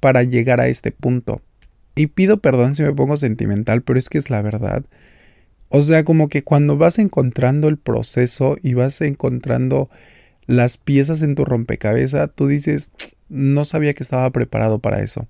para 0.00 0.22
llegar 0.22 0.60
a 0.60 0.68
este 0.68 0.92
punto. 0.92 1.40
Y 1.94 2.08
pido 2.08 2.40
perdón 2.40 2.74
si 2.74 2.82
me 2.82 2.92
pongo 2.92 3.16
sentimental, 3.16 3.82
pero 3.82 3.98
es 3.98 4.08
que 4.08 4.18
es 4.18 4.30
la 4.30 4.42
verdad. 4.42 4.84
O 5.68 5.82
sea, 5.82 6.04
como 6.04 6.28
que 6.28 6.42
cuando 6.42 6.76
vas 6.76 6.98
encontrando 6.98 7.68
el 7.68 7.78
proceso 7.78 8.56
y 8.62 8.74
vas 8.74 9.00
encontrando 9.00 9.88
las 10.50 10.78
piezas 10.78 11.22
en 11.22 11.36
tu 11.36 11.44
rompecabezas, 11.44 12.28
tú 12.34 12.48
dices, 12.48 12.90
no 13.28 13.64
sabía 13.64 13.94
que 13.94 14.02
estaba 14.02 14.28
preparado 14.30 14.80
para 14.80 15.00
eso. 15.00 15.28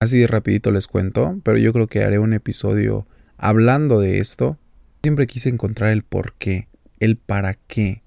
Así 0.00 0.18
de 0.18 0.26
rapidito 0.26 0.72
les 0.72 0.88
cuento, 0.88 1.38
pero 1.44 1.56
yo 1.56 1.72
creo 1.72 1.86
que 1.86 2.02
haré 2.02 2.18
un 2.18 2.32
episodio 2.32 3.06
hablando 3.36 4.00
de 4.00 4.18
esto. 4.18 4.58
Siempre 5.02 5.28
quise 5.28 5.50
encontrar 5.50 5.90
el 5.90 6.02
por 6.02 6.34
qué, 6.34 6.66
el 6.98 7.16
para 7.16 7.54
qué. 7.54 8.02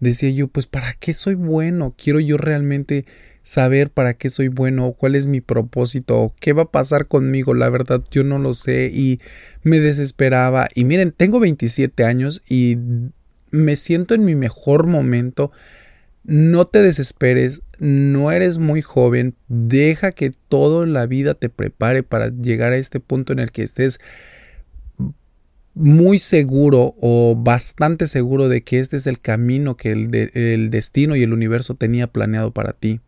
Decía 0.00 0.30
yo, 0.30 0.48
pues 0.48 0.66
para 0.66 0.92
qué 0.94 1.14
soy 1.14 1.36
bueno, 1.36 1.94
quiero 1.96 2.18
yo 2.18 2.36
realmente 2.36 3.04
saber 3.44 3.90
para 3.90 4.14
qué 4.14 4.28
soy 4.28 4.48
bueno, 4.48 4.94
cuál 4.94 5.14
es 5.14 5.26
mi 5.26 5.40
propósito, 5.40 6.34
qué 6.40 6.52
va 6.52 6.62
a 6.62 6.70
pasar 6.72 7.06
conmigo, 7.06 7.54
la 7.54 7.68
verdad 7.68 8.02
yo 8.10 8.24
no 8.24 8.40
lo 8.40 8.54
sé 8.54 8.90
y 8.92 9.20
me 9.62 9.78
desesperaba. 9.78 10.68
Y 10.74 10.84
miren, 10.84 11.12
tengo 11.12 11.38
27 11.38 12.04
años 12.04 12.42
y 12.48 12.76
me 13.52 13.76
siento 13.76 14.14
en 14.14 14.24
mi 14.24 14.34
mejor 14.34 14.88
momento 14.88 15.52
no 16.24 16.64
te 16.64 16.82
desesperes, 16.82 17.62
no 17.78 18.30
eres 18.30 18.58
muy 18.58 18.82
joven, 18.82 19.34
deja 19.48 20.12
que 20.12 20.30
toda 20.30 20.86
la 20.86 21.06
vida 21.06 21.34
te 21.34 21.48
prepare 21.48 22.02
para 22.02 22.28
llegar 22.28 22.72
a 22.72 22.76
este 22.76 23.00
punto 23.00 23.32
en 23.32 23.40
el 23.40 23.50
que 23.50 23.62
estés 23.62 23.98
muy 25.74 26.18
seguro 26.18 26.94
o 27.00 27.34
bastante 27.36 28.06
seguro 28.06 28.48
de 28.48 28.62
que 28.62 28.78
este 28.78 28.96
es 28.96 29.06
el 29.06 29.20
camino 29.20 29.76
que 29.76 29.92
el, 29.92 30.70
destino 30.70 31.16
y 31.16 31.22
el 31.22 31.32
universo 31.32 31.74
tenía 31.74 32.06
planeado 32.06 32.52
para 32.52 32.72
ti. 32.72 33.00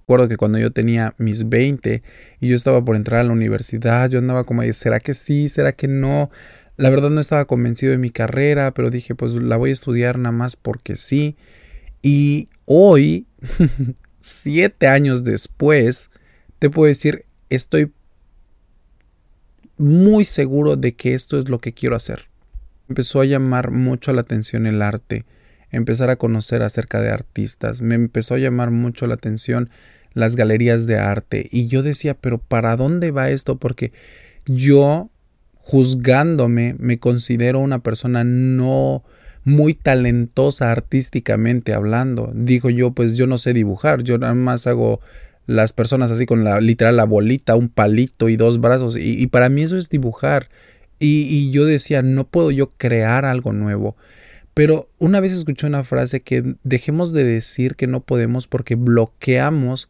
Recuerdo 0.00 0.28
que 0.28 0.36
cuando 0.36 0.58
yo 0.58 0.72
tenía 0.72 1.14
mis 1.18 1.48
20 1.48 2.02
y 2.40 2.48
yo 2.48 2.54
estaba 2.54 2.84
por 2.84 2.96
entrar 2.96 3.20
a 3.20 3.24
la 3.24 3.32
universidad, 3.32 4.10
yo 4.10 4.18
andaba 4.18 4.44
como, 4.44 4.62
¿será 4.72 5.00
que 5.00 5.14
sí? 5.14 5.48
¿Será 5.48 5.72
que 5.72 5.88
no? 5.88 6.30
La 6.76 6.90
verdad 6.90 7.10
no 7.10 7.20
estaba 7.20 7.44
convencido 7.44 7.92
de 7.92 7.98
mi 7.98 8.10
carrera, 8.10 8.74
pero 8.74 8.90
dije, 8.90 9.14
pues 9.14 9.32
la 9.32 9.56
voy 9.56 9.70
a 9.70 9.72
estudiar 9.72 10.18
nada 10.18 10.32
más 10.32 10.56
porque 10.56 10.96
sí. 10.96 11.36
Y 12.02 12.48
hoy, 12.64 13.26
siete 14.20 14.86
años 14.86 15.24
después, 15.24 16.10
te 16.58 16.70
puedo 16.70 16.88
decir, 16.88 17.24
estoy 17.48 17.92
muy 19.76 20.24
seguro 20.24 20.76
de 20.76 20.94
que 20.94 21.14
esto 21.14 21.38
es 21.38 21.48
lo 21.48 21.58
que 21.58 21.72
quiero 21.72 21.96
hacer. 21.96 22.28
Empezó 22.88 23.20
a 23.20 23.24
llamar 23.24 23.70
mucho 23.70 24.12
la 24.12 24.22
atención 24.22 24.66
el 24.66 24.82
arte, 24.82 25.24
empezar 25.70 26.10
a 26.10 26.16
conocer 26.16 26.62
acerca 26.62 27.00
de 27.00 27.10
artistas, 27.10 27.80
me 27.80 27.94
empezó 27.94 28.34
a 28.34 28.38
llamar 28.38 28.70
mucho 28.70 29.06
la 29.06 29.14
atención 29.14 29.70
las 30.12 30.36
galerías 30.36 30.86
de 30.86 30.98
arte 30.98 31.48
y 31.50 31.68
yo 31.68 31.82
decía, 31.82 32.14
pero 32.14 32.38
¿para 32.38 32.76
dónde 32.76 33.10
va 33.10 33.30
esto? 33.30 33.58
Porque 33.58 33.92
yo, 34.44 35.10
juzgándome, 35.54 36.74
me 36.78 36.98
considero 36.98 37.60
una 37.60 37.82
persona 37.82 38.24
no 38.24 39.04
muy 39.44 39.74
talentosa 39.74 40.70
artísticamente 40.70 41.72
hablando. 41.72 42.32
Dijo 42.34 42.70
yo, 42.70 42.92
pues 42.92 43.16
yo 43.16 43.26
no 43.26 43.38
sé 43.38 43.52
dibujar, 43.52 44.02
yo 44.02 44.18
nada 44.18 44.34
más 44.34 44.66
hago 44.66 45.00
las 45.46 45.72
personas 45.72 46.10
así 46.10 46.26
con 46.26 46.44
la 46.44 46.60
literal 46.60 46.96
la 46.96 47.04
bolita, 47.04 47.56
un 47.56 47.68
palito 47.68 48.28
y 48.28 48.36
dos 48.36 48.60
brazos. 48.60 48.96
Y, 48.96 49.26
para 49.28 49.48
mí 49.48 49.62
eso 49.62 49.76
es 49.76 49.88
dibujar. 49.88 50.48
Y, 50.98 51.22
y, 51.28 51.50
yo 51.50 51.64
decía, 51.64 52.02
no 52.02 52.28
puedo 52.28 52.50
yo 52.50 52.70
crear 52.70 53.24
algo 53.24 53.52
nuevo. 53.52 53.96
Pero 54.54 54.90
una 54.98 55.20
vez 55.20 55.32
escuché 55.32 55.66
una 55.66 55.82
frase 55.82 56.20
que 56.20 56.54
dejemos 56.62 57.12
de 57.12 57.24
decir 57.24 57.76
que 57.76 57.86
no 57.86 58.00
podemos 58.00 58.46
porque 58.46 58.74
bloqueamos 58.74 59.88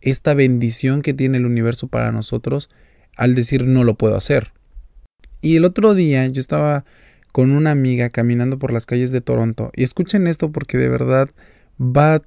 esta 0.00 0.34
bendición 0.34 1.02
que 1.02 1.14
tiene 1.14 1.38
el 1.38 1.46
universo 1.46 1.88
para 1.88 2.12
nosotros 2.12 2.68
al 3.16 3.34
decir 3.34 3.66
no 3.66 3.84
lo 3.84 3.94
puedo 3.94 4.16
hacer. 4.16 4.52
Y 5.40 5.56
el 5.56 5.64
otro 5.64 5.94
día 5.94 6.26
yo 6.26 6.40
estaba 6.40 6.84
con 7.32 7.52
una 7.52 7.70
amiga 7.70 8.10
caminando 8.10 8.58
por 8.58 8.72
las 8.72 8.86
calles 8.86 9.10
de 9.10 9.20
Toronto 9.20 9.70
y 9.74 9.82
escuchen 9.82 10.26
esto 10.26 10.50
porque 10.52 10.78
de 10.78 10.88
verdad 10.88 11.30
va, 11.80 12.22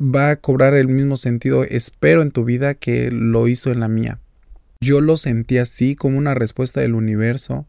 va 0.00 0.30
a 0.30 0.36
cobrar 0.36 0.74
el 0.74 0.88
mismo 0.88 1.16
sentido, 1.16 1.64
espero, 1.64 2.22
en 2.22 2.30
tu 2.30 2.44
vida 2.44 2.74
que 2.74 3.10
lo 3.10 3.48
hizo 3.48 3.72
en 3.72 3.80
la 3.80 3.88
mía. 3.88 4.20
Yo 4.80 5.00
lo 5.00 5.16
sentí 5.16 5.58
así 5.58 5.96
como 5.96 6.18
una 6.18 6.34
respuesta 6.34 6.80
del 6.80 6.94
universo, 6.94 7.66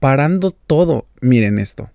parando 0.00 0.50
todo. 0.50 1.06
Miren 1.20 1.58
esto. 1.58 1.90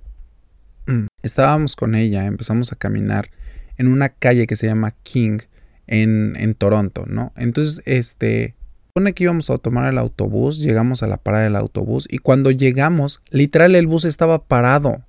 Mm. 0.88 1.08
Estábamos 1.22 1.76
con 1.76 1.94
ella, 1.94 2.26
empezamos 2.26 2.72
a 2.72 2.76
caminar 2.76 3.30
en 3.78 3.88
una 3.88 4.10
calle 4.10 4.48
que 4.48 4.56
se 4.56 4.68
llama 4.68 4.92
King 5.04 5.40
en, 5.88 6.36
en 6.38 6.56
Toronto, 6.56 7.06
¿no? 7.08 7.34
Entonces, 7.36 7.82
este, 7.86 8.56
supone 8.92 9.14
que 9.14 9.24
íbamos 9.24 9.50
a 9.50 9.58
tomar 9.58 9.92
el 9.92 9.98
autobús, 9.98 10.60
llegamos 10.60 11.02
a 11.02 11.08
la 11.08 11.18
parada 11.18 11.46
del 11.46 11.56
autobús 11.56 12.08
y 12.10 12.18
cuando 12.18 12.52
llegamos, 12.52 13.22
literal 13.32 13.76
el 13.76 13.88
bus 13.88 14.06
estaba 14.06 14.44
parado 14.44 15.04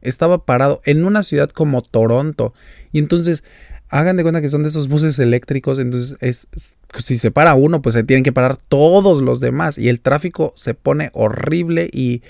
estaba 0.00 0.44
parado 0.44 0.80
en 0.84 1.04
una 1.04 1.22
ciudad 1.22 1.50
como 1.50 1.82
Toronto. 1.82 2.52
Y 2.92 2.98
entonces, 2.98 3.44
hagan 3.88 4.16
de 4.16 4.22
cuenta 4.22 4.40
que 4.40 4.48
son 4.48 4.62
de 4.62 4.68
esos 4.68 4.88
buses 4.88 5.18
eléctricos. 5.18 5.78
Entonces, 5.78 6.16
es, 6.20 6.48
si 6.96 7.16
se 7.16 7.30
para 7.30 7.54
uno, 7.54 7.82
pues 7.82 7.94
se 7.94 8.02
tienen 8.02 8.24
que 8.24 8.32
parar 8.32 8.56
todos 8.56 9.22
los 9.22 9.40
demás. 9.40 9.78
Y 9.78 9.88
el 9.88 10.00
tráfico 10.00 10.52
se 10.56 10.74
pone 10.74 11.10
horrible 11.12 11.90
y 11.92 12.22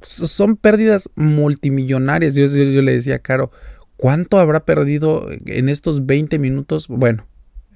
son 0.00 0.56
pérdidas 0.56 1.10
multimillonarias. 1.14 2.34
Yo, 2.34 2.46
yo, 2.46 2.82
le 2.82 2.92
decía 2.92 3.20
Caro, 3.20 3.50
¿cuánto 3.96 4.38
habrá 4.38 4.64
perdido 4.64 5.28
en 5.46 5.68
estos 5.68 6.06
20 6.06 6.38
minutos? 6.38 6.88
Bueno, 6.88 7.26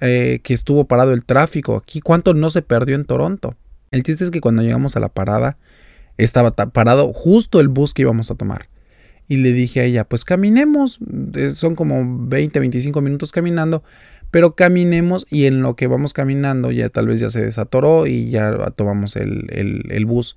eh, 0.00 0.40
que 0.42 0.54
estuvo 0.54 0.84
parado 0.86 1.12
el 1.12 1.24
tráfico. 1.24 1.76
Aquí, 1.76 2.00
¿cuánto 2.00 2.34
no 2.34 2.50
se 2.50 2.62
perdió 2.62 2.94
en 2.94 3.04
Toronto? 3.04 3.54
El 3.90 4.02
chiste 4.02 4.24
es 4.24 4.30
que 4.30 4.40
cuando 4.40 4.62
llegamos 4.62 4.96
a 4.96 5.00
la 5.00 5.08
parada, 5.08 5.56
estaba 6.18 6.52
parado 6.52 7.12
justo 7.12 7.60
el 7.60 7.68
bus 7.68 7.94
que 7.94 8.02
íbamos 8.02 8.30
a 8.30 8.34
tomar 8.34 8.68
y 9.28 9.38
le 9.38 9.52
dije 9.52 9.80
a 9.80 9.84
ella, 9.84 10.04
pues 10.04 10.24
caminemos, 10.24 11.00
son 11.54 11.74
como 11.74 12.28
20, 12.28 12.60
25 12.60 13.00
minutos 13.00 13.32
caminando, 13.32 13.82
pero 14.30 14.54
caminemos 14.54 15.26
y 15.30 15.46
en 15.46 15.62
lo 15.62 15.74
que 15.74 15.88
vamos 15.88 16.12
caminando 16.12 16.70
ya 16.70 16.88
tal 16.88 17.08
vez 17.08 17.20
ya 17.20 17.30
se 17.30 17.42
desatoró 17.42 18.06
y 18.06 18.30
ya 18.30 18.70
tomamos 18.70 19.16
el, 19.16 19.46
el, 19.50 20.06
bus. 20.06 20.36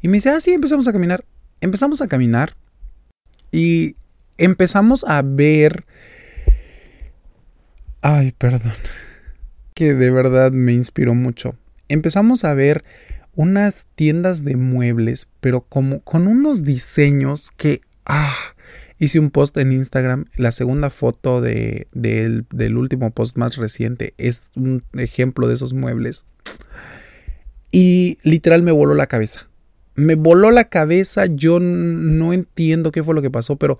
Y 0.00 0.08
me 0.08 0.18
dice, 0.18 0.30
ah, 0.30 0.40
sí, 0.40 0.52
empezamos 0.52 0.86
a 0.86 0.92
caminar. 0.92 1.24
Empezamos 1.60 2.00
a 2.00 2.08
caminar 2.08 2.54
y 3.50 3.96
empezamos 4.36 5.04
a 5.04 5.22
ver... 5.22 5.84
Ay, 8.10 8.32
perdón. 8.32 8.72
Que 9.74 9.92
de 9.92 10.10
verdad 10.10 10.50
me 10.50 10.72
inspiró 10.72 11.14
mucho. 11.14 11.56
Empezamos 11.88 12.42
a 12.44 12.54
ver 12.54 12.82
unas 13.34 13.86
tiendas 13.96 14.44
de 14.44 14.56
muebles, 14.56 15.28
pero 15.40 15.60
como 15.60 16.00
con 16.00 16.26
unos 16.26 16.64
diseños 16.64 17.50
que 17.50 17.82
Ah, 18.06 18.34
hice 18.98 19.18
un 19.18 19.30
post 19.30 19.58
en 19.58 19.72
Instagram. 19.72 20.24
La 20.36 20.52
segunda 20.52 20.88
foto 20.88 21.42
de, 21.42 21.86
del 21.92 22.78
último 22.78 23.10
post 23.10 23.36
más 23.36 23.56
reciente 23.56 24.14
es 24.16 24.52
un 24.56 24.82
ejemplo 24.94 25.46
de 25.46 25.56
esos 25.56 25.74
muebles. 25.74 26.24
Y 27.70 28.16
literal 28.22 28.62
me 28.62 28.72
voló 28.72 28.94
la 28.94 29.08
cabeza. 29.08 29.50
Me 29.96 30.14
voló 30.14 30.50
la 30.50 30.70
cabeza. 30.70 31.26
Yo 31.26 31.60
no 31.60 32.32
entiendo 32.32 32.90
qué 32.90 33.04
fue 33.04 33.14
lo 33.14 33.20
que 33.20 33.30
pasó, 33.30 33.56
pero 33.56 33.78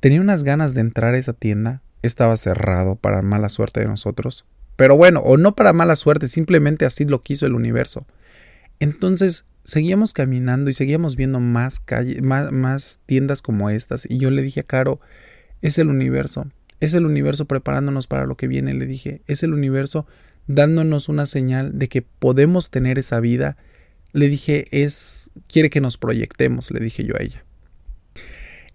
tenía 0.00 0.22
unas 0.22 0.42
ganas 0.42 0.72
de 0.72 0.80
entrar 0.80 1.12
a 1.12 1.18
esa 1.18 1.34
tienda. 1.34 1.82
Estaba 2.02 2.36
cerrado 2.36 2.96
para 2.96 3.22
mala 3.22 3.48
suerte 3.48 3.80
de 3.80 3.86
nosotros. 3.86 4.44
Pero 4.76 4.96
bueno, 4.96 5.20
o 5.20 5.36
no 5.36 5.56
para 5.56 5.72
mala 5.72 5.96
suerte, 5.96 6.28
simplemente 6.28 6.86
así 6.86 7.04
lo 7.04 7.22
quiso 7.22 7.46
el 7.46 7.54
universo. 7.54 8.06
Entonces 8.80 9.44
seguíamos 9.64 10.12
caminando 10.12 10.70
y 10.70 10.74
seguíamos 10.74 11.16
viendo 11.16 11.40
más, 11.40 11.82
más, 12.22 12.52
más 12.52 13.00
tiendas 13.06 13.42
como 13.42 13.70
estas. 13.70 14.08
Y 14.08 14.18
yo 14.18 14.30
le 14.30 14.42
dije 14.42 14.60
a 14.60 14.62
Caro, 14.64 15.00
es 15.62 15.78
el 15.78 15.88
universo, 15.88 16.46
es 16.80 16.94
el 16.94 17.06
universo 17.06 17.46
preparándonos 17.46 18.06
para 18.06 18.26
lo 18.26 18.36
que 18.36 18.48
viene. 18.48 18.72
Le 18.74 18.86
dije, 18.86 19.22
es 19.26 19.42
el 19.42 19.52
universo 19.52 20.06
dándonos 20.46 21.08
una 21.08 21.26
señal 21.26 21.78
de 21.78 21.88
que 21.88 22.02
podemos 22.02 22.70
tener 22.70 22.98
esa 22.98 23.20
vida. 23.20 23.56
Le 24.12 24.28
dije, 24.28 24.66
es, 24.70 25.30
quiere 25.48 25.70
que 25.70 25.80
nos 25.80 25.98
proyectemos, 25.98 26.70
le 26.70 26.80
dije 26.80 27.04
yo 27.04 27.14
a 27.18 27.22
ella. 27.22 27.44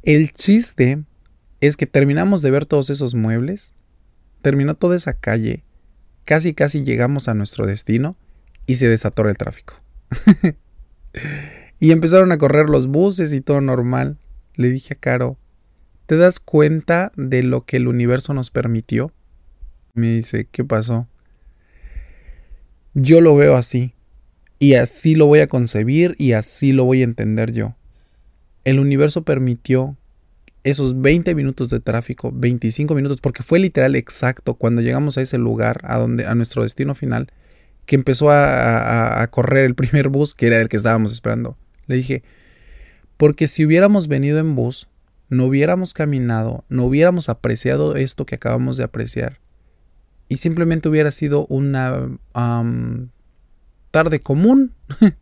El 0.04 0.34
chiste 0.34 1.04
es 1.68 1.78
que 1.78 1.88
terminamos 1.88 2.42
de 2.42 2.52
ver 2.52 2.66
todos 2.66 2.90
esos 2.90 3.16
muebles, 3.16 3.74
terminó 4.42 4.76
toda 4.76 4.96
esa 4.96 5.14
calle, 5.14 5.64
casi 6.26 6.54
casi 6.54 6.84
llegamos 6.84 7.28
a 7.28 7.34
nuestro 7.34 7.66
destino 7.66 8.18
y 8.66 8.76
se 8.76 8.88
desatoró 8.88 9.30
el 9.30 9.38
tráfico. 9.38 9.76
y 11.80 11.92
empezaron 11.92 12.32
a 12.32 12.38
correr 12.38 12.70
los 12.70 12.88
buses 12.88 13.34
y 13.34 13.42
todo 13.42 13.62
normal. 13.62 14.18
Le 14.56 14.70
dije 14.70 14.96
a 14.96 14.98
Caro, 14.98 15.38
¿te 16.06 16.18
das 16.18 16.40
cuenta 16.40 17.12
de 17.16 17.44
lo 17.44 17.66
que 17.66 17.78
el 17.78 17.88
universo 17.88 18.34
nos 18.34 18.52
permitió? 18.52 19.12
Me 19.94 20.08
dice, 20.08 20.48
¿qué 20.52 20.64
pasó? 20.64 21.08
Yo 22.94 23.22
lo 23.22 23.36
veo 23.36 23.56
así. 23.56 23.94
Y 24.60 24.76
así 24.76 25.16
lo 25.16 25.26
voy 25.26 25.40
a 25.40 25.48
concebir 25.48 26.16
y 26.18 26.34
así 26.34 26.72
lo 26.72 26.86
voy 26.86 27.02
a 27.02 27.06
entender 27.06 27.52
yo. 27.52 27.76
El 28.64 28.80
universo 28.80 29.24
permitió 29.24 29.98
esos 30.64 31.02
20 31.02 31.36
minutos 31.36 31.70
de 31.70 31.80
tráfico, 31.80 32.32
25 32.34 32.96
minutos, 32.96 33.20
porque 33.22 33.44
fue 33.44 33.60
literal 33.60 33.96
exacto 33.96 34.54
cuando 34.56 34.82
llegamos 34.82 35.18
a 35.18 35.22
ese 35.22 35.38
lugar, 35.38 35.82
a 35.84 35.98
donde, 35.98 36.26
a 36.26 36.36
nuestro 36.36 36.64
destino 36.64 36.96
final 36.96 37.32
que 37.86 37.96
empezó 37.96 38.32
a, 38.32 39.28
correr 39.32 39.66
el 39.66 39.76
primer 39.76 40.10
bus, 40.10 40.36
que 40.36 40.48
era 40.48 40.60
el 40.62 40.70
que 40.70 40.78
estábamos 40.78 41.12
esperando. 41.12 41.58
Le 41.88 41.98
dije, 41.98 42.24
porque 43.18 43.48
si 43.48 43.66
hubiéramos 43.66 44.08
venido 44.08 44.40
en 44.40 44.56
bus, 44.56 44.88
no 45.30 45.46
hubiéramos 45.46 45.94
caminado, 45.94 46.64
no 46.70 46.86
hubiéramos 46.86 47.30
apreciado 47.30 47.96
esto 47.96 48.26
que 48.26 48.36
acabamos 48.36 48.78
de 48.78 48.84
apreciar. 48.84 49.40
Y 50.30 50.38
simplemente 50.38 50.90
hubiera 50.90 51.12
sido 51.12 51.46
una 51.48 52.10
tarde 53.92 54.22
común. 54.22 54.74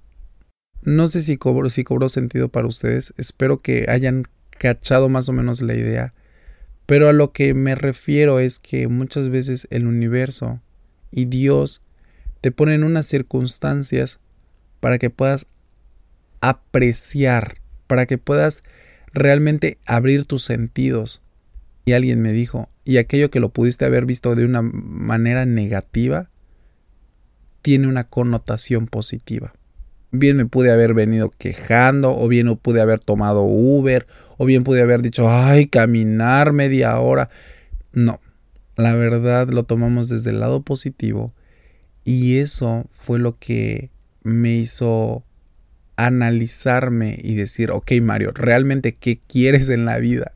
no 0.84 1.08
sé 1.08 1.22
si 1.22 1.38
cobró, 1.38 1.70
si 1.70 1.84
cobró 1.84 2.08
sentido 2.10 2.50
para 2.50 2.68
ustedes. 2.68 3.14
Espero 3.18 3.62
que 3.62 3.86
hayan 3.90 4.26
cachado 4.62 5.10
más 5.10 5.28
o 5.28 5.34
menos 5.34 5.64
la 5.64 5.74
idea. 5.74 6.14
Pero 6.86 7.10
a 7.10 7.14
lo 7.14 7.32
que 7.32 7.56
me 7.56 7.74
refiero 7.74 8.40
es 8.40 8.60
que 8.60 8.88
muchas 8.88 9.30
veces 9.30 9.68
el 9.72 9.88
universo 9.88 10.62
y 11.10 11.26
Dios 11.26 11.82
te 12.42 12.52
ponen 12.52 12.84
unas 12.84 13.08
circunstancias 13.08 14.20
para 14.80 15.00
que 15.00 15.10
puedas 15.10 15.48
apreciar, 16.42 17.58
para 17.88 18.06
que 18.06 18.20
puedas 18.20 18.62
realmente 19.14 19.80
abrir 19.88 20.26
tus 20.26 20.44
sentidos. 20.44 21.24
Y 21.84 21.94
alguien 21.94 22.22
me 22.22 22.32
dijo, 22.32 22.70
y 22.86 22.98
aquello 22.98 23.32
que 23.32 23.40
lo 23.40 23.50
pudiste 23.50 23.86
haber 23.86 24.06
visto 24.06 24.36
de 24.36 24.46
una 24.46 24.62
manera 24.62 25.48
negativa, 25.48 26.30
tiene 27.64 27.88
una 27.88 28.04
connotación 28.04 28.86
positiva. 28.86 29.54
Bien 30.12 30.36
me 30.38 30.46
pude 30.46 30.72
haber 30.72 30.94
venido 30.94 31.32
quejando, 31.38 32.18
o 32.18 32.28
bien 32.28 32.56
pude 32.58 32.82
haber 32.82 33.00
tomado 33.00 33.44
Uber, 33.44 34.08
o 34.38 34.46
bien 34.46 34.64
pude 34.64 34.82
haber 34.82 35.02
dicho, 35.02 35.30
ay, 35.30 35.68
caminar 35.68 36.52
media 36.52 37.00
hora. 37.00 37.30
No, 37.94 38.20
la 38.76 38.96
verdad 38.96 39.48
lo 39.50 39.64
tomamos 39.64 40.10
desde 40.10 40.32
el 40.32 40.40
lado 40.40 40.62
positivo 40.62 41.34
y 42.04 42.38
eso 42.38 42.86
fue 42.92 43.20
lo 43.20 43.38
que 43.38 43.92
me 44.24 44.56
hizo 44.56 45.24
analizarme 45.96 47.18
y 47.22 47.36
decir, 47.36 47.72
ok 47.72 47.92
Mario, 48.02 48.32
realmente 48.34 48.96
qué 48.96 49.20
quieres 49.28 49.70
en 49.70 49.86
la 49.86 49.98
vida. 49.98 50.34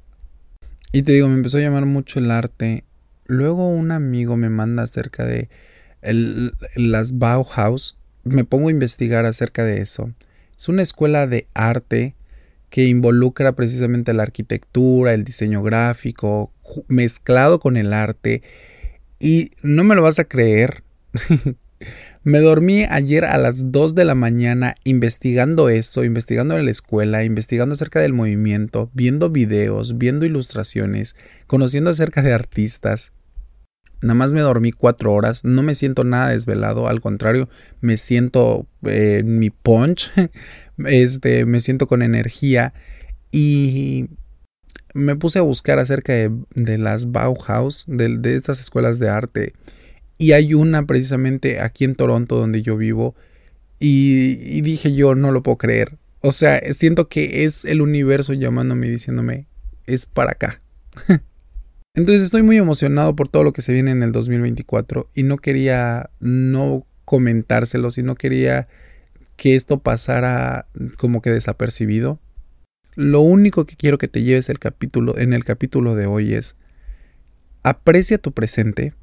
Y 0.92 1.04
te 1.04 1.14
digo, 1.14 1.28
me 1.28 1.36
empezó 1.36 1.58
a 1.58 1.62
llamar 1.62 1.86
mucho 1.86 2.20
el 2.20 2.32
arte. 2.32 2.84
Luego 3.26 3.68
un 3.68 3.92
amigo 3.92 4.38
me 4.38 4.50
manda 4.50 4.84
acerca 4.84 5.26
de 5.26 5.50
las 6.76 7.18
Bauhaus. 7.18 7.98
Me 8.26 8.44
pongo 8.44 8.68
a 8.68 8.72
investigar 8.72 9.26
acerca 9.26 9.64
de 9.64 9.82
eso. 9.82 10.12
Es 10.58 10.68
una 10.68 10.82
escuela 10.82 11.28
de 11.28 11.48
arte 11.54 12.16
que 12.70 12.88
involucra 12.88 13.54
precisamente 13.54 14.14
la 14.14 14.24
arquitectura, 14.24 15.14
el 15.14 15.24
diseño 15.24 15.64
gráfico, 15.64 16.52
mezclado 16.88 17.60
con 17.60 17.78
el 17.78 17.94
arte. 17.94 18.42
Y 19.20 19.52
no 19.62 19.84
me 19.84 19.96
lo 19.96 20.02
vas 20.02 20.20
a 20.20 20.26
creer. 20.26 20.84
me 22.24 22.40
dormí 22.40 22.84
ayer 22.90 23.26
a 23.26 23.38
las 23.38 23.72
2 23.72 23.96
de 23.96 24.06
la 24.06 24.16
mañana 24.16 24.76
investigando 24.84 25.70
eso, 25.70 26.04
investigando 26.04 26.58
en 26.58 26.66
la 26.66 26.72
escuela, 26.72 27.24
investigando 27.24 27.74
acerca 27.74 28.00
del 28.00 28.14
movimiento, 28.14 28.90
viendo 28.94 29.30
videos, 29.30 29.98
viendo 29.98 30.26
ilustraciones, 30.26 31.16
conociendo 31.48 31.92
acerca 31.92 32.22
de 32.22 32.34
artistas. 32.34 33.12
Nada 34.02 34.14
más 34.14 34.34
me 34.34 34.42
dormí 34.42 34.72
cuatro 34.72 35.14
horas, 35.14 35.44
no 35.46 35.64
me 35.64 35.76
siento 35.76 36.04
nada 36.04 36.30
desvelado, 36.30 36.88
al 36.88 37.02
contrario, 37.02 37.50
me 37.82 37.98
siento 37.98 38.68
eh, 38.84 39.24
mi 39.26 39.50
punch, 39.50 40.12
este, 40.86 41.46
me 41.46 41.60
siento 41.60 41.88
con 41.88 42.02
energía 42.02 42.74
y 43.32 44.10
me 44.94 45.16
puse 45.16 45.40
a 45.40 45.44
buscar 45.44 45.80
acerca 45.80 46.14
de, 46.14 46.78
las 46.78 47.12
Bauhaus, 47.12 47.84
de, 47.88 48.36
estas 48.36 48.60
escuelas 48.60 48.98
de 49.00 49.10
arte. 49.10 49.54
Y 50.18 50.32
hay 50.32 50.54
una 50.54 50.86
precisamente 50.86 51.60
aquí 51.60 51.84
en 51.84 51.96
Toronto 51.96 52.38
donde 52.38 52.62
yo 52.62 52.78
vivo. 52.78 53.14
Y, 53.78 54.38
y, 54.40 54.62
dije 54.62 54.96
yo, 54.96 55.14
no 55.16 55.32
lo 55.32 55.44
puedo 55.44 55.58
creer. 55.58 55.98
O 56.22 56.32
sea, 56.32 56.62
siento 56.72 57.10
que 57.10 57.44
es 57.44 57.66
el 57.66 57.82
universo 57.82 58.32
llamándome 58.32 58.88
y 58.88 58.92
diciéndome, 58.92 59.48
es 59.86 60.06
para 60.06 60.32
acá. 60.32 60.62
Entonces 61.96 62.24
estoy 62.24 62.44
muy 62.44 62.58
emocionado 62.58 63.16
por 63.16 63.30
todo 63.30 63.46
lo 63.46 63.54
que 63.54 63.62
se 63.62 63.72
viene 63.72 63.92
en 63.92 64.04
el 64.04 64.12
2024 64.12 65.10
y 65.14 65.24
no 65.24 65.38
quería 65.38 66.10
no 66.20 66.86
comentárselo, 67.06 67.90
sino 67.90 68.16
quería 68.16 68.68
que 69.38 69.56
esto 69.56 69.80
pasara 69.80 70.68
como 70.98 71.22
que 71.22 71.30
desapercibido. 71.30 72.20
Lo 72.96 73.22
único 73.22 73.66
que 73.66 73.78
quiero 73.78 73.98
que 73.98 74.10
te 74.10 74.24
lleves 74.24 74.50
el 74.50 74.60
capítulo, 74.60 75.18
en 75.18 75.34
el 75.34 75.46
capítulo 75.46 75.96
de 75.96 76.06
hoy 76.06 76.34
es 76.34 76.56
aprecia 77.64 78.18
tu 78.18 78.34
presente, 78.34 78.94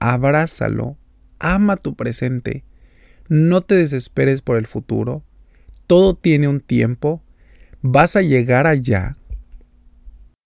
abrázalo, 0.00 0.96
ama 1.38 1.76
tu 1.76 1.94
presente, 1.94 2.64
no 3.28 3.60
te 3.60 3.76
desesperes 3.76 4.42
por 4.42 4.56
el 4.56 4.66
futuro, 4.66 5.22
todo 5.86 6.14
tiene 6.14 6.48
un 6.48 6.60
tiempo, 6.60 7.22
vas 7.80 8.16
a 8.16 8.22
llegar 8.22 8.66
allá 8.66 9.16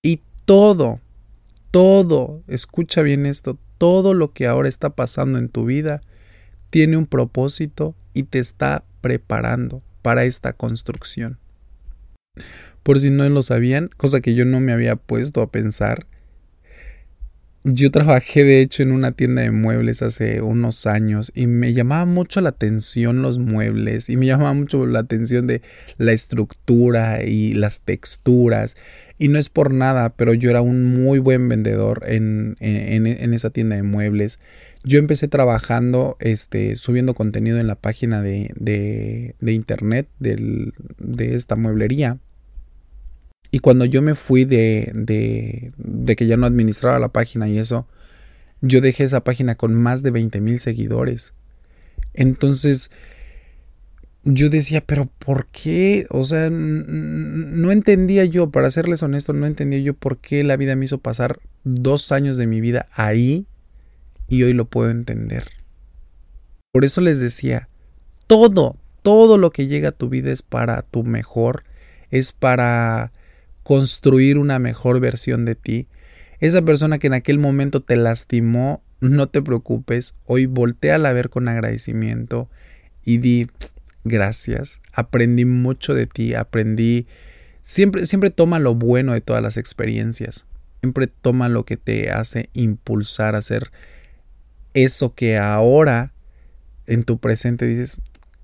y 0.03 0.20
todo, 0.44 1.01
todo, 1.70 2.42
escucha 2.48 3.02
bien 3.02 3.26
esto, 3.26 3.59
todo 3.78 4.14
lo 4.14 4.33
que 4.33 4.46
ahora 4.46 4.68
está 4.68 4.90
pasando 4.90 5.38
en 5.38 5.48
tu 5.48 5.64
vida 5.64 6.00
tiene 6.70 6.96
un 6.96 7.07
propósito 7.07 7.94
y 8.14 8.24
te 8.24 8.38
está 8.38 8.85
preparando 9.00 9.83
para 10.02 10.24
esta 10.24 10.52
construcción. 10.52 11.38
Por 12.83 13.00
si 13.00 13.11
no 13.11 13.28
lo 13.28 13.42
sabían, 13.42 13.90
cosa 13.96 14.20
que 14.20 14.35
yo 14.35 14.44
no 14.44 14.61
me 14.61 14.72
había 14.72 14.96
puesto 14.96 15.42
a 15.42 15.50
pensar, 15.50 16.07
yo 17.64 17.90
trabajé 17.90 18.44
de 18.44 18.60
hecho 18.60 18.82
en 18.82 18.92
una 18.92 19.12
tienda 19.12 19.42
de 19.42 19.50
muebles 19.50 20.02
hace 20.02 20.40
unos 20.42 20.86
años 20.86 21.32
y 21.34 21.46
me 21.48 21.72
llamaba 21.72 22.04
mucho 22.04 22.40
la 22.40 22.50
atención 22.50 23.20
los 23.20 23.38
muebles 23.38 24.08
y 24.08 24.16
me 24.16 24.26
llamaba 24.26 24.54
mucho 24.54 24.86
la 24.86 25.00
atención 25.00 25.46
de 25.46 25.62
la 25.96 26.12
estructura 26.12 27.24
y 27.24 27.54
las 27.54 27.80
texturas 27.80 28.76
y 29.18 29.28
no 29.28 29.38
es 29.38 29.48
por 29.48 29.72
nada, 29.72 30.10
pero 30.10 30.32
yo 30.34 30.50
era 30.50 30.60
un 30.60 30.84
muy 31.02 31.18
buen 31.18 31.48
vendedor 31.48 32.04
en, 32.06 32.56
en, 32.60 33.34
esa 33.34 33.50
tienda 33.50 33.74
de 33.74 33.82
muebles. 33.82 34.38
Yo 34.84 35.00
empecé 35.00 35.26
trabajando, 35.26 36.16
este, 36.20 36.76
subiendo 36.76 37.14
contenido 37.14 37.58
en 37.58 37.66
la 37.66 37.74
página 37.74 38.22
de, 38.22 38.54
de, 38.54 39.52
internet 39.52 40.08
de 40.20 41.34
esta 41.34 41.56
mueblería 41.56 42.18
y 43.50 43.61
cuando 43.61 43.84
yo 43.84 44.02
me 44.02 44.14
fui 44.14 44.44
de, 44.44 44.92
de, 44.94 45.72
de, 45.76 46.16
que 46.16 46.26
ya 46.26 46.37
no 46.37 46.46
administraba 46.46 46.98
la 46.98 47.08
página 47.08 47.48
y 47.48 47.58
eso, 47.58 47.87
yo 48.61 48.80
dejé 48.80 49.04
esa 49.04 49.24
página 49.24 49.54
con 49.54 49.74
más 49.74 50.02
de 50.02 50.11
20 50.11 50.40
mil 50.40 50.61
seguidores. 50.61 51.32
Entonces, 52.12 52.90
yo 54.24 54.50
decía, 54.50 54.82
pero 54.84 55.06
¿por 55.18 55.46
qué? 55.46 56.06
O 56.11 56.24
sea, 56.24 56.50
no 56.50 57.72
entendía 57.72 58.24
yo, 58.26 58.50
para 58.50 58.70
serles 58.70 59.02
honesto, 59.02 59.32
no 59.32 59.46
entendía 59.46 59.78
yo 59.78 59.94
por 59.94 60.18
qué 60.18 60.44
la 60.44 60.56
vida 60.56 60.76
me 60.76 60.84
hizo 60.84 60.98
pasar 60.98 61.40
dos 61.64 62.12
años 62.12 62.37
de 62.37 62.46
mi 62.46 62.61
vida 62.61 62.87
ahí 62.92 63.46
y 64.28 64.42
hoy 64.42 64.52
lo 64.52 64.66
puedo 64.66 64.90
entender. 64.90 65.44
Por 66.72 66.84
eso 66.84 67.00
les 67.00 67.18
decía, 67.18 67.68
todo, 68.26 68.76
todo 69.02 69.38
lo 69.38 69.50
que 69.50 69.68
llega 69.68 69.90
a 69.90 69.92
tu 69.92 70.11
vida 70.11 70.30
es 70.30 70.42
para 70.42 70.82
tu 70.82 71.04
mejor, 71.04 71.64
es 72.11 72.32
para 72.32 73.12
construir 73.68 74.38
una 74.38 74.59
mejor 74.59 74.98
versión 74.98 75.44
de 75.44 75.54
ti. 75.54 75.88
Esa 76.40 76.62
persona 76.62 76.98
que 76.98 77.09
en 77.09 77.12
aquel 77.12 77.38
momento 77.38 77.83
te 77.83 77.96
lastimó, 77.96 78.83
no 79.00 79.26
te 79.28 79.42
preocupes, 79.42 80.14
hoy 80.24 80.46
voltea 80.46 80.94
a 80.94 81.12
ver 81.12 81.28
con 81.28 81.48
agradecimiento 81.48 82.48
y 83.04 83.18
di 83.18 83.50
gracias, 84.04 84.81
aprendí 84.94 85.44
mucho 85.44 85.92
de 85.92 86.07
ti, 86.07 86.33
aprendí, 86.33 87.07
siempre, 87.62 88.07
siempre 88.07 88.31
toma 88.31 88.59
lo 88.59 88.74
bueno 88.74 89.12
de 89.12 89.20
todas 89.20 89.42
las 89.42 89.59
experiencias, 89.59 90.46
siempre 90.81 91.07
toma 91.07 91.50
lo 91.50 91.66
que 91.66 91.76
te 91.76 92.11
hace 92.11 92.48
impulsar 92.54 93.35
a 93.35 93.38
hacer 93.38 93.70
eso 94.72 95.14
que 95.14 95.37
ahora 95.37 96.14
en 96.87 97.02
tu 97.02 97.18
presente 97.18 97.66
dices, 97.66 98.00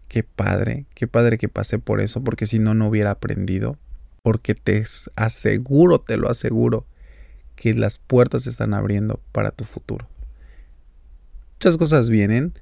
qué 0.09 0.23
padre, 0.23 0.85
qué 0.95 1.07
padre 1.07 1.39
que 1.39 1.49
pasé 1.49 1.79
por 1.79 2.03
eso, 2.03 2.23
porque 2.23 2.45
si 2.45 2.59
no, 2.59 2.75
no 2.75 2.89
hubiera 2.89 3.13
aprendido 3.13 3.79
porque 4.25 4.55
te 4.55 4.83
aseguro, 5.17 6.01
te 6.01 6.17
lo 6.17 6.31
aseguro, 6.31 6.87
que 7.57 7.75
las 7.75 7.99
puertas 7.99 8.45
se 8.45 8.51
están 8.51 8.73
abriendo 8.73 9.21
para 9.33 9.51
tu 9.51 9.65
futuro. 9.65 10.09
Muchas 11.57 11.77
cosas 11.77 12.09
vienen, 12.09 12.55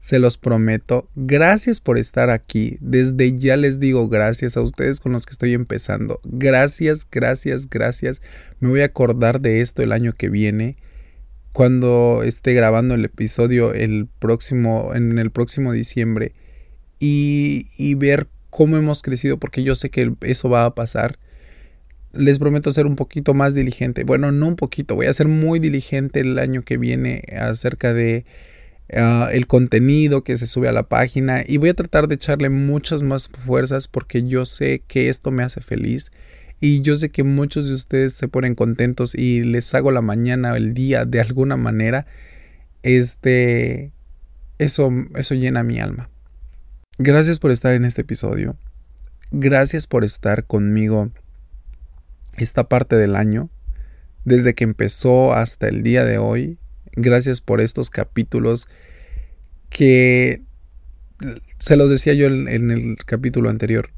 se 0.00 0.18
los 0.18 0.38
prometo. 0.38 1.10
Gracias 1.14 1.78
por 1.82 1.98
estar 1.98 2.30
aquí. 2.30 2.78
Desde 2.80 3.36
ya 3.38 3.58
les 3.58 3.78
digo 3.78 4.08
gracias 4.08 4.56
a 4.56 4.62
ustedes 4.62 4.98
con 4.98 5.12
los 5.12 5.26
que 5.26 5.32
estoy 5.32 5.52
empezando. 5.52 6.20
Gracias, 6.24 7.06
gracias, 7.10 7.68
gracias. 7.68 8.22
Me 8.58 8.70
voy 8.70 8.80
a 8.80 8.86
acordar 8.86 9.42
de 9.42 9.60
esto 9.60 9.82
el 9.82 9.92
año 9.92 10.14
que 10.14 10.30
viene. 10.30 10.78
Cuando 11.52 12.22
esté 12.22 12.54
grabando 12.54 12.94
el 12.94 13.04
episodio 13.04 13.74
el 13.74 14.08
próximo, 14.18 14.94
en 14.94 15.18
el 15.18 15.30
próximo 15.30 15.72
diciembre. 15.72 16.32
Y, 16.98 17.68
y 17.76 17.94
ver 17.94 18.26
cómo 18.50 18.76
hemos 18.76 19.02
crecido, 19.02 19.38
porque 19.38 19.62
yo 19.62 19.74
sé 19.74 19.90
que 19.90 20.12
eso 20.22 20.48
va 20.48 20.64
a 20.64 20.74
pasar. 20.74 21.18
Les 22.12 22.38
prometo 22.38 22.72
ser 22.72 22.86
un 22.86 22.96
poquito 22.96 23.34
más 23.34 23.54
diligente. 23.54 24.04
Bueno, 24.04 24.32
no 24.32 24.48
un 24.48 24.56
poquito, 24.56 24.96
voy 24.96 25.06
a 25.06 25.12
ser 25.12 25.28
muy 25.28 25.60
diligente 25.60 26.20
el 26.20 26.38
año 26.38 26.62
que 26.62 26.76
viene 26.76 27.22
acerca 27.38 27.94
de 27.94 28.24
ah, 28.94 29.28
el 29.32 29.46
contenido 29.46 30.24
que 30.24 30.36
se 30.36 30.46
sube 30.46 30.68
a 30.68 30.72
la 30.72 30.88
página 30.88 31.44
y 31.46 31.58
voy 31.58 31.68
a 31.68 31.74
tratar 31.74 32.08
de 32.08 32.16
echarle 32.16 32.50
muchas 32.50 33.02
más 33.02 33.28
fuerzas 33.28 33.86
porque 33.86 34.24
yo 34.24 34.44
sé 34.44 34.82
que 34.88 35.08
esto 35.08 35.30
me 35.30 35.44
hace 35.44 35.60
feliz 35.60 36.10
y 36.60 36.82
yo 36.82 36.94
sé 36.94 37.10
que 37.10 37.22
muchos 37.24 37.68
de 37.68 37.74
ustedes 37.74 38.12
se 38.12 38.28
ponen 38.28 38.54
contentos 38.54 39.14
y 39.14 39.42
les 39.44 39.74
hago 39.74 39.92
la 39.92 40.02
mañana 40.02 40.56
el 40.56 40.74
día 40.74 41.06
de 41.06 41.20
alguna 41.20 41.56
manera. 41.56 42.06
Este 42.82 43.92
eso 44.58 44.90
eso 45.14 45.34
llena 45.34 45.62
mi 45.62 45.78
alma. 45.80 46.10
Gracias 47.02 47.38
por 47.38 47.50
estar 47.50 47.72
en 47.72 47.86
este 47.86 48.02
episodio. 48.02 48.58
Gracias 49.30 49.86
por 49.86 50.04
estar 50.04 50.44
conmigo 50.44 51.10
esta 52.36 52.68
parte 52.68 52.94
del 52.96 53.16
año, 53.16 53.48
desde 54.26 54.52
que 54.52 54.64
empezó 54.64 55.32
hasta 55.32 55.66
el 55.66 55.82
día 55.82 56.04
de 56.04 56.18
hoy. 56.18 56.58
Gracias 56.92 57.40
por 57.40 57.62
estos 57.62 57.88
capítulos 57.88 58.68
que 59.70 60.42
se 61.56 61.76
los 61.76 61.88
decía 61.88 62.12
yo 62.12 62.26
en, 62.26 62.70
el 62.70 62.98
capítulo 63.06 63.48
anterior. 63.48 63.88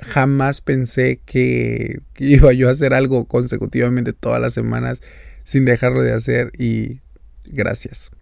Jamás 0.00 0.60
pensé 0.60 1.20
que, 1.26 2.02
que, 2.14 2.24
iba 2.24 2.52
yo 2.52 2.68
a 2.68 2.70
hacer 2.70 2.94
algo 2.94 3.24
consecutivamente 3.24 4.12
todas 4.12 4.40
las 4.40 4.54
semanas 4.54 5.02
sin 5.42 5.64
dejarlo 5.64 6.04
de 6.04 6.12
hacer 6.12 6.52
y 6.56 7.00
gracias. 7.46 8.12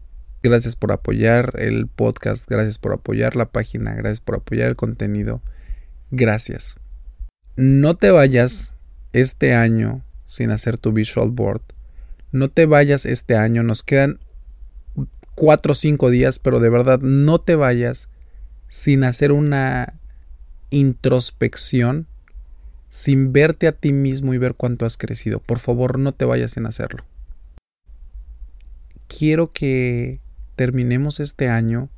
Gracias 0.49 0.77
por 0.77 0.93
apoyar 0.93 1.55
el 1.59 1.89
podcast, 1.89 2.49
gracias 2.49 2.79
por 2.79 2.93
apoyar 2.93 3.35
la 3.35 3.47
página, 3.47 3.95
gracias 3.95 4.21
por 4.21 4.37
apoyar 4.37 4.69
el 4.69 4.77
contenido. 4.77 5.43
Gracias. 6.13 6.77
No 7.57 7.97
te 7.97 8.13
vayas 8.13 8.73
este 9.13 9.55
año 9.55 10.05
sin 10.27 10.53
hacer 10.53 10.79
tu 10.79 10.93
visual 10.93 11.31
board. 11.31 11.63
No 12.31 12.49
te 12.49 12.65
vayas 12.67 13.07
este 13.07 13.37
año, 13.37 13.65
nos 13.65 13.83
quedan 13.83 14.21
cuatro 15.35 15.73
o 15.73 15.75
cinco 15.75 16.11
días, 16.11 16.39
pero 16.39 16.61
de 16.61 16.71
verdad 16.71 17.01
no 17.01 17.41
te 17.41 17.57
vayas 17.57 18.09
sin 18.69 19.03
hacer 19.03 19.33
una 19.33 19.95
introspección 20.71 22.07
sin 22.89 23.33
verte 23.33 23.67
a 23.67 23.73
ti 23.73 23.93
mismo 23.93 24.33
y 24.33 24.39
ver 24.39 24.55
cuánto 24.55 24.87
has 24.87 24.97
crecido. 24.97 25.41
Por 25.41 25.59
favor, 25.59 25.99
no 25.99 26.13
te 26.13 26.25
vayas 26.25 26.53
sin 26.53 26.67
hacerlo. 26.67 27.05
Quiero 29.09 29.51
que 29.53 30.21
terminemos 30.57 31.21
este 31.21 31.49
año 31.49 31.91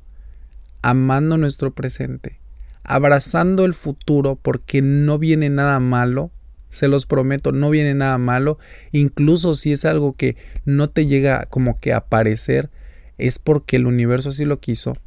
amando 0.81 1.37
nuestro 1.37 1.73
presente, 1.73 2.39
abrazando 2.83 3.65
el 3.65 3.73
futuro 3.73 4.35
porque 4.35 4.81
no 4.81 5.17
viene 5.17 5.49
nada 5.49 5.79
malo, 5.79 6.31
se 6.69 6.87
los 6.87 7.05
prometo, 7.05 7.51
no 7.51 7.69
viene 7.69 7.95
nada 7.95 8.17
malo, 8.17 8.59
incluso 8.91 9.55
si 9.55 9.71
es 9.71 9.85
algo 9.85 10.13
que 10.13 10.37
no 10.65 10.89
te 10.89 11.07
llega 11.07 11.45
como 11.47 11.79
que 11.79 11.93
a 11.93 11.97
aparecer, 11.97 12.69
es 13.17 13.39
porque 13.39 13.77
el 13.77 13.87
universo 13.87 14.29
así 14.29 14.45
lo 14.45 14.59
quiso 14.59 14.97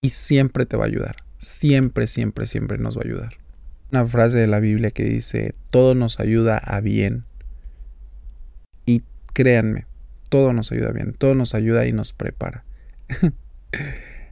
y 0.00 0.10
siempre 0.10 0.66
te 0.66 0.76
va 0.76 0.84
a 0.84 0.88
ayudar, 0.88 1.16
siempre, 1.38 2.06
siempre, 2.06 2.46
siempre 2.46 2.78
nos 2.78 2.96
va 2.96 3.02
a 3.02 3.06
ayudar. 3.06 3.34
Una 3.92 4.06
frase 4.06 4.38
de 4.38 4.46
la 4.46 4.58
Biblia 4.58 4.90
que 4.90 5.04
dice, 5.04 5.54
todo 5.70 5.94
nos 5.94 6.18
ayuda 6.18 6.56
a 6.56 6.80
bien. 6.80 7.24
Y 8.86 9.02
créanme, 9.34 9.86
todo 10.32 10.54
nos 10.54 10.72
ayuda 10.72 10.92
bien, 10.92 11.12
todo 11.12 11.34
nos 11.34 11.54
ayuda 11.54 11.86
y 11.86 11.92
nos 11.92 12.14
prepara. 12.14 12.64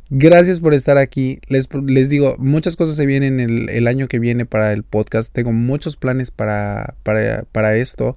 Gracias 0.09 0.61
por 0.61 0.73
estar 0.73 0.97
aquí. 0.97 1.41
Les, 1.47 1.69
les, 1.87 2.09
digo, 2.09 2.37
muchas 2.39 2.77
cosas 2.77 2.97
se 2.97 3.05
vienen 3.05 3.39
el, 3.39 3.87
año 3.87 4.09
que 4.09 4.19
viene 4.19 4.47
para 4.47 4.73
el 4.73 4.83
podcast. 4.83 5.31
Tengo 5.31 5.53
muchos 5.53 5.99
planes 5.99 6.31
para, 6.31 6.95
para, 7.03 7.45
para 7.53 7.77
esto. 7.77 8.17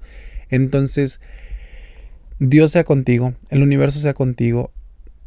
Entonces, 0.49 1.19
Dios 2.39 2.71
sea 2.71 2.85
contigo, 2.85 3.33
el 3.49 3.61
universo 3.61 3.99
sea 3.99 4.13
contigo. 4.13 4.71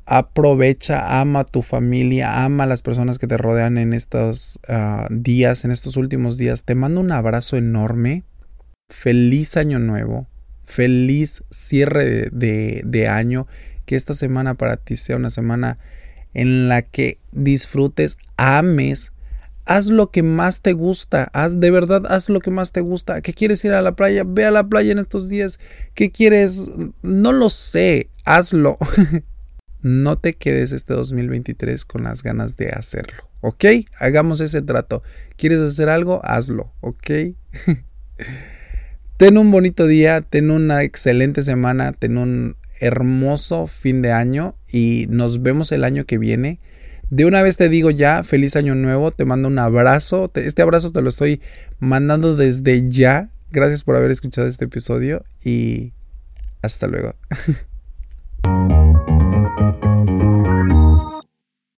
Aprovecha, 0.06 1.20
ama 1.20 1.40
a 1.40 1.44
tu 1.44 1.60
familia, 1.60 2.42
ama 2.42 2.64
a 2.64 2.68
las 2.68 2.80
personas 2.80 3.18
que 3.18 3.26
te 3.26 3.36
rodean 3.36 3.76
en 3.76 3.92
estos 3.92 4.60
uh, 4.66 5.06
días, 5.10 5.66
en 5.66 5.72
estos 5.72 5.98
últimos 5.98 6.38
días. 6.38 6.64
Te 6.64 6.74
mando 6.74 7.02
un 7.02 7.12
abrazo 7.12 7.58
enorme. 7.58 8.24
Feliz 8.88 9.58
año 9.58 9.78
nuevo. 9.78 10.26
Feliz 10.66 11.44
cierre 11.50 12.28
de, 12.30 12.82
de, 12.84 13.08
año. 13.08 13.46
Que 13.86 13.96
esta 13.96 14.14
semana 14.14 14.54
para 14.54 14.76
ti 14.76 14.96
sea 14.96 15.16
una 15.16 15.30
semana 15.30 15.78
en 16.34 16.68
la 16.68 16.82
que 16.82 17.18
disfrutes, 17.32 18.18
ames, 18.36 19.12
haz 19.64 19.88
lo 19.88 20.10
que 20.10 20.22
más 20.22 20.60
te 20.60 20.72
gusta, 20.72 21.30
haz 21.32 21.60
de 21.60 21.70
verdad, 21.70 22.02
haz 22.08 22.28
lo 22.28 22.40
que 22.40 22.50
más 22.50 22.72
te 22.72 22.80
gusta. 22.80 23.20
¿Qué 23.20 23.32
quieres 23.32 23.64
ir 23.64 23.72
a 23.72 23.82
la 23.82 23.96
playa? 23.96 24.22
Ve 24.26 24.44
a 24.44 24.50
la 24.50 24.68
playa 24.68 24.92
en 24.92 24.98
estos 24.98 25.28
días. 25.28 25.58
¿Qué 25.94 26.10
quieres? 26.10 26.70
No 27.02 27.32
lo 27.32 27.48
sé, 27.48 28.10
hazlo. 28.24 28.78
no 29.82 30.18
te 30.18 30.34
quedes 30.34 30.72
este 30.72 30.94
2023 30.94 31.84
con 31.84 32.04
las 32.04 32.22
ganas 32.22 32.56
de 32.56 32.70
hacerlo, 32.70 33.28
¿ok? 33.40 33.64
Hagamos 33.98 34.40
ese 34.40 34.62
trato. 34.62 35.02
¿Quieres 35.36 35.60
hacer 35.60 35.88
algo? 35.88 36.20
Hazlo, 36.24 36.72
¿ok? 36.80 37.10
ten 39.16 39.38
un 39.38 39.50
bonito 39.50 39.86
día, 39.86 40.20
ten 40.20 40.50
una 40.50 40.82
excelente 40.82 41.42
semana, 41.42 41.92
ten 41.92 42.18
un 42.18 42.56
hermoso 42.80 43.66
fin 43.66 44.02
de 44.02 44.12
año 44.12 44.56
y 44.70 45.06
nos 45.08 45.42
vemos 45.42 45.72
el 45.72 45.84
año 45.84 46.04
que 46.04 46.18
viene. 46.18 46.60
De 47.08 47.24
una 47.24 47.42
vez 47.42 47.56
te 47.56 47.68
digo 47.68 47.90
ya, 47.90 48.22
feliz 48.24 48.56
año 48.56 48.74
nuevo, 48.74 49.12
te 49.12 49.24
mando 49.24 49.48
un 49.48 49.58
abrazo, 49.58 50.30
este 50.34 50.62
abrazo 50.62 50.90
te 50.90 51.02
lo 51.02 51.08
estoy 51.08 51.40
mandando 51.78 52.36
desde 52.36 52.90
ya. 52.90 53.30
Gracias 53.50 53.84
por 53.84 53.96
haber 53.96 54.10
escuchado 54.10 54.46
este 54.46 54.64
episodio 54.64 55.24
y 55.42 55.92
hasta 56.62 56.88
luego. 56.88 57.14